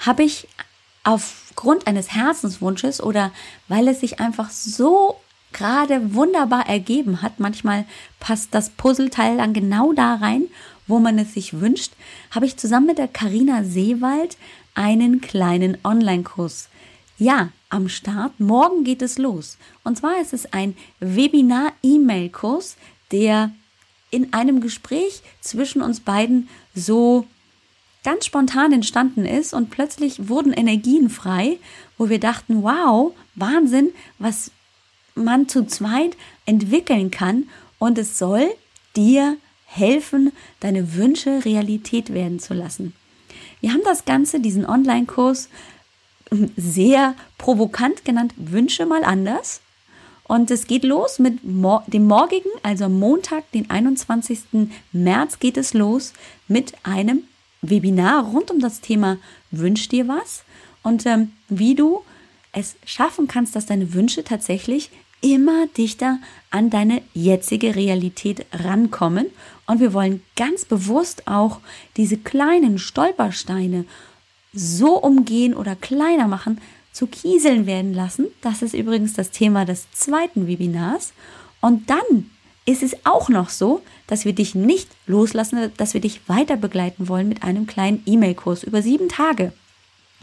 habe 0.00 0.24
ich 0.24 0.48
aufgrund 1.04 1.86
eines 1.86 2.12
Herzenswunsches 2.12 3.00
oder 3.00 3.32
weil 3.68 3.88
es 3.88 4.00
sich 4.00 4.20
einfach 4.20 4.50
so 4.50 5.16
gerade 5.52 6.14
wunderbar 6.14 6.68
ergeben 6.68 7.22
hat, 7.22 7.40
manchmal 7.40 7.84
passt 8.20 8.54
das 8.54 8.70
Puzzleteil 8.70 9.38
dann 9.38 9.52
genau 9.52 9.92
da 9.92 10.16
rein, 10.16 10.44
wo 10.86 10.98
man 10.98 11.18
es 11.18 11.34
sich 11.34 11.60
wünscht, 11.60 11.92
habe 12.30 12.46
ich 12.46 12.56
zusammen 12.56 12.86
mit 12.86 12.98
der 12.98 13.08
Karina 13.08 13.64
Seewald 13.64 14.36
einen 14.74 15.20
kleinen 15.20 15.78
Online-Kurs. 15.84 16.68
Ja, 17.20 17.48
am 17.68 17.88
Start. 17.88 18.38
Morgen 18.38 18.84
geht 18.84 19.02
es 19.02 19.18
los. 19.18 19.58
Und 19.82 19.98
zwar 19.98 20.20
ist 20.20 20.32
es 20.32 20.52
ein 20.52 20.76
Webinar-E-Mail-Kurs, 21.00 22.76
der 23.10 23.50
in 24.12 24.32
einem 24.32 24.60
Gespräch 24.60 25.22
zwischen 25.40 25.82
uns 25.82 25.98
beiden 25.98 26.48
so 26.76 27.26
ganz 28.04 28.24
spontan 28.24 28.72
entstanden 28.72 29.26
ist 29.26 29.52
und 29.52 29.68
plötzlich 29.68 30.28
wurden 30.28 30.52
Energien 30.52 31.10
frei, 31.10 31.58
wo 31.98 32.08
wir 32.08 32.20
dachten, 32.20 32.62
wow, 32.62 33.12
Wahnsinn, 33.34 33.90
was 34.20 34.52
man 35.16 35.48
zu 35.48 35.66
zweit 35.66 36.16
entwickeln 36.46 37.10
kann 37.10 37.48
und 37.80 37.98
es 37.98 38.16
soll 38.16 38.48
dir 38.94 39.36
helfen, 39.66 40.30
deine 40.60 40.94
Wünsche 40.94 41.44
Realität 41.44 42.14
werden 42.14 42.38
zu 42.38 42.54
lassen. 42.54 42.94
Wir 43.60 43.72
haben 43.72 43.82
das 43.84 44.04
Ganze, 44.04 44.38
diesen 44.38 44.64
Online-Kurs, 44.64 45.48
sehr 46.56 47.14
provokant 47.36 48.04
genannt, 48.04 48.34
Wünsche 48.36 48.86
mal 48.86 49.04
anders. 49.04 49.60
Und 50.24 50.50
es 50.50 50.66
geht 50.66 50.84
los 50.84 51.18
mit 51.18 51.38
dem 51.42 52.06
morgigen, 52.06 52.50
also 52.62 52.88
Montag, 52.88 53.50
den 53.52 53.70
21. 53.70 54.40
März 54.92 55.38
geht 55.38 55.56
es 55.56 55.72
los 55.72 56.12
mit 56.48 56.74
einem 56.82 57.22
Webinar 57.62 58.24
rund 58.24 58.50
um 58.50 58.60
das 58.60 58.80
Thema 58.80 59.16
Wünsch 59.50 59.88
dir 59.88 60.06
was 60.06 60.44
und 60.82 61.06
ähm, 61.06 61.32
wie 61.48 61.74
du 61.74 62.02
es 62.52 62.76
schaffen 62.84 63.26
kannst, 63.26 63.56
dass 63.56 63.66
deine 63.66 63.94
Wünsche 63.94 64.24
tatsächlich 64.24 64.90
immer 65.20 65.66
dichter 65.66 66.18
an 66.50 66.70
deine 66.70 67.02
jetzige 67.12 67.74
Realität 67.74 68.46
rankommen. 68.52 69.26
Und 69.66 69.80
wir 69.80 69.92
wollen 69.92 70.22
ganz 70.36 70.64
bewusst 70.64 71.26
auch 71.26 71.60
diese 71.96 72.16
kleinen 72.16 72.78
Stolpersteine 72.78 73.84
so 74.58 75.00
umgehen 75.00 75.54
oder 75.54 75.76
kleiner 75.76 76.28
machen, 76.28 76.60
zu 76.92 77.06
Kieseln 77.06 77.66
werden 77.66 77.94
lassen. 77.94 78.26
Das 78.40 78.62
ist 78.62 78.74
übrigens 78.74 79.12
das 79.12 79.30
Thema 79.30 79.64
des 79.64 79.90
zweiten 79.92 80.46
Webinars. 80.46 81.12
Und 81.60 81.90
dann 81.90 82.30
ist 82.66 82.82
es 82.82 82.96
auch 83.04 83.28
noch 83.28 83.48
so, 83.48 83.82
dass 84.06 84.24
wir 84.24 84.34
dich 84.34 84.54
nicht 84.54 84.90
loslassen, 85.06 85.72
dass 85.76 85.94
wir 85.94 86.00
dich 86.00 86.28
weiter 86.28 86.56
begleiten 86.56 87.08
wollen 87.08 87.28
mit 87.28 87.42
einem 87.42 87.66
kleinen 87.66 88.02
E-Mail-Kurs 88.04 88.62
über 88.64 88.82
sieben 88.82 89.08
Tage. 89.08 89.52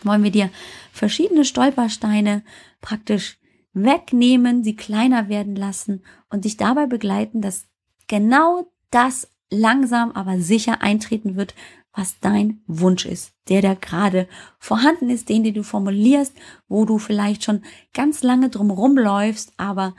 Wollen 0.03 0.23
wir 0.23 0.31
dir 0.31 0.49
verschiedene 0.91 1.45
Stolpersteine 1.45 2.43
praktisch 2.81 3.37
wegnehmen, 3.73 4.63
sie 4.63 4.75
kleiner 4.75 5.27
werden 5.29 5.55
lassen 5.55 6.03
und 6.29 6.45
dich 6.45 6.57
dabei 6.57 6.85
begleiten, 6.85 7.41
dass 7.41 7.65
genau 8.07 8.67
das 8.91 9.27
langsam 9.51 10.11
aber 10.11 10.39
sicher 10.39 10.81
eintreten 10.81 11.35
wird, 11.35 11.53
was 11.93 12.19
dein 12.19 12.61
Wunsch 12.67 13.05
ist, 13.05 13.31
der 13.47 13.61
da 13.61 13.73
gerade 13.73 14.27
vorhanden 14.59 15.09
ist, 15.09 15.29
den, 15.29 15.43
den 15.43 15.53
du 15.53 15.63
formulierst, 15.63 16.33
wo 16.67 16.85
du 16.85 16.97
vielleicht 16.97 17.43
schon 17.43 17.63
ganz 17.93 18.21
lange 18.21 18.49
drum 18.49 18.69
rumläufst, 18.69 19.53
aber 19.57 19.95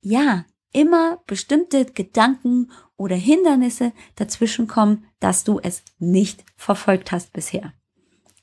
ja, 0.00 0.44
immer 0.72 1.18
bestimmte 1.26 1.84
Gedanken 1.84 2.70
oder 2.96 3.16
Hindernisse 3.16 3.92
dazwischen 4.14 4.68
kommen, 4.68 5.06
dass 5.18 5.42
du 5.42 5.58
es 5.60 5.82
nicht 5.98 6.44
verfolgt 6.56 7.10
hast 7.10 7.32
bisher. 7.32 7.72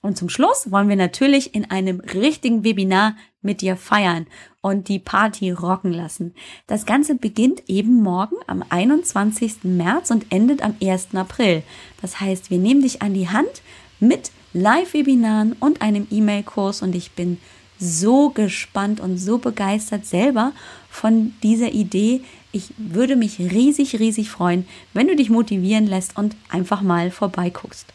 Und 0.02 0.18
zum 0.18 0.30
Schluss 0.30 0.72
wollen 0.72 0.90
wir 0.90 0.96
natürlich 0.96 1.56
in 1.56 1.70
einem 1.72 2.00
richtigen 2.00 2.64
Webinar 2.64 3.16
mit 3.48 3.62
dir 3.62 3.76
feiern 3.76 4.28
und 4.62 4.90
die 4.90 5.00
Party 5.00 5.50
rocken 5.50 5.92
lassen. 5.92 6.36
Das 6.68 6.86
Ganze 6.86 7.16
beginnt 7.16 7.64
eben 7.68 8.04
morgen 8.04 8.36
am 8.46 8.64
21. 8.70 9.64
März 9.64 10.12
und 10.12 10.32
endet 10.32 10.62
am 10.62 10.76
1. 10.80 11.16
April. 11.16 11.64
Das 12.02 12.20
heißt, 12.20 12.52
wir 12.52 12.60
nehmen 12.60 12.84
dich 12.84 13.02
an 13.02 13.16
die 13.16 13.30
Hand 13.30 13.64
mit 14.00 14.30
Live-Webinaren 14.54 15.54
und 15.54 15.82
einem 15.82 16.06
E-Mail-Kurs 16.12 16.82
und 16.84 16.94
ich 16.94 17.14
bin 17.14 17.40
so 17.80 18.30
gespannt 18.30 19.00
und 19.00 19.18
so 19.18 19.38
begeistert 19.38 20.06
selber 20.06 20.52
von 20.90 21.34
dieser 21.44 21.72
Idee. 21.72 22.22
Ich 22.52 22.74
würde 22.78 23.16
mich 23.16 23.40
riesig, 23.40 24.00
riesig 24.00 24.30
freuen, 24.30 24.68
wenn 24.94 25.08
du 25.08 25.16
dich 25.16 25.30
motivieren 25.30 25.88
lässt 25.88 26.18
und 26.18 26.36
einfach 26.50 26.82
mal 26.82 27.12
vorbeiguckst. 27.12 27.94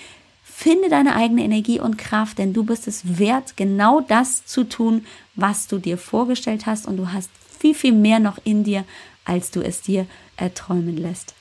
Finde 0.62 0.89
deine 0.89 1.15
eigene 1.15 1.43
Energie 1.43 1.80
und 1.80 1.97
Kraft, 1.97 2.38
denn 2.38 2.54
du 2.54 2.63
bist 2.63 2.88
es 2.88 3.17
wert, 3.17 3.58
genau 3.58 4.00
das 4.00 4.45
zu 4.45 4.63
tun, 4.63 5.08
was 5.34 5.65
du 5.65 5.80
dir 5.80 5.97
vorgestellt 5.97 6.67
hast 6.67 6.86
und 6.86 6.97
du 6.97 7.12
hast 7.12 7.32
viel, 7.60 7.74
viel 7.74 7.93
mehr 7.93 8.19
noch 8.19 8.38
in 8.43 8.63
dir, 8.63 8.86
als 9.26 9.50
du 9.50 9.62
es 9.62 9.82
dir 9.82 10.06
erträumen 10.38 10.97
lässt. 10.97 11.34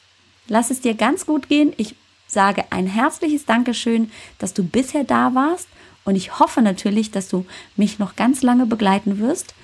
Lass 0.49 0.71
es 0.71 0.81
dir 0.81 0.95
ganz 0.95 1.27
gut 1.27 1.51
gehen. 1.51 1.75
Ich 1.77 1.97
sage 2.29 2.65
ein 2.71 2.87
herzliches 2.87 3.45
Dankeschön, 3.45 4.11
dass 4.39 4.55
du 4.55 4.65
bisher 4.65 5.05
da 5.05 5.35
warst 5.35 5.69
und 6.05 6.17
ich 6.17 6.39
hoffe 6.39 6.63
natürlich, 6.63 7.11
dass 7.11 7.29
du 7.29 7.45
mich 7.77 7.99
noch 7.99 8.17
ganz 8.17 8.41
lange 8.41 8.65
begleiten 8.65 9.19
wirst. 9.19 9.55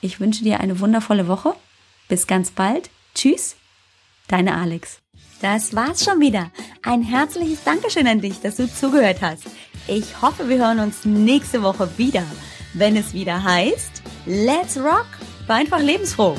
Ich 0.00 0.18
wünsche 0.18 0.42
dir 0.42 0.58
eine 0.58 0.80
wundervolle 0.80 1.28
Woche. 1.28 1.54
Bis 2.08 2.26
ganz 2.26 2.50
bald. 2.50 2.90
Tschüss, 3.14 3.54
deine 4.26 4.56
Alex. 4.56 4.98
Das 5.40 5.74
war's 5.74 6.04
schon 6.04 6.20
wieder. 6.20 6.50
Ein 6.82 7.02
herzliches 7.02 7.62
Dankeschön 7.62 8.08
an 8.08 8.20
dich, 8.20 8.40
dass 8.40 8.56
du 8.56 8.68
zugehört 8.72 9.18
hast. 9.22 9.44
Ich 9.86 10.20
hoffe, 10.20 10.48
wir 10.48 10.58
hören 10.58 10.80
uns 10.80 11.04
nächste 11.04 11.62
Woche 11.62 11.88
wieder, 11.96 12.24
wenn 12.74 12.96
es 12.96 13.14
wieder 13.14 13.42
heißt 13.42 14.02
Let's 14.26 14.76
Rock, 14.76 15.06
war 15.46 15.56
einfach 15.56 15.80
lebensfroh. 15.80 16.36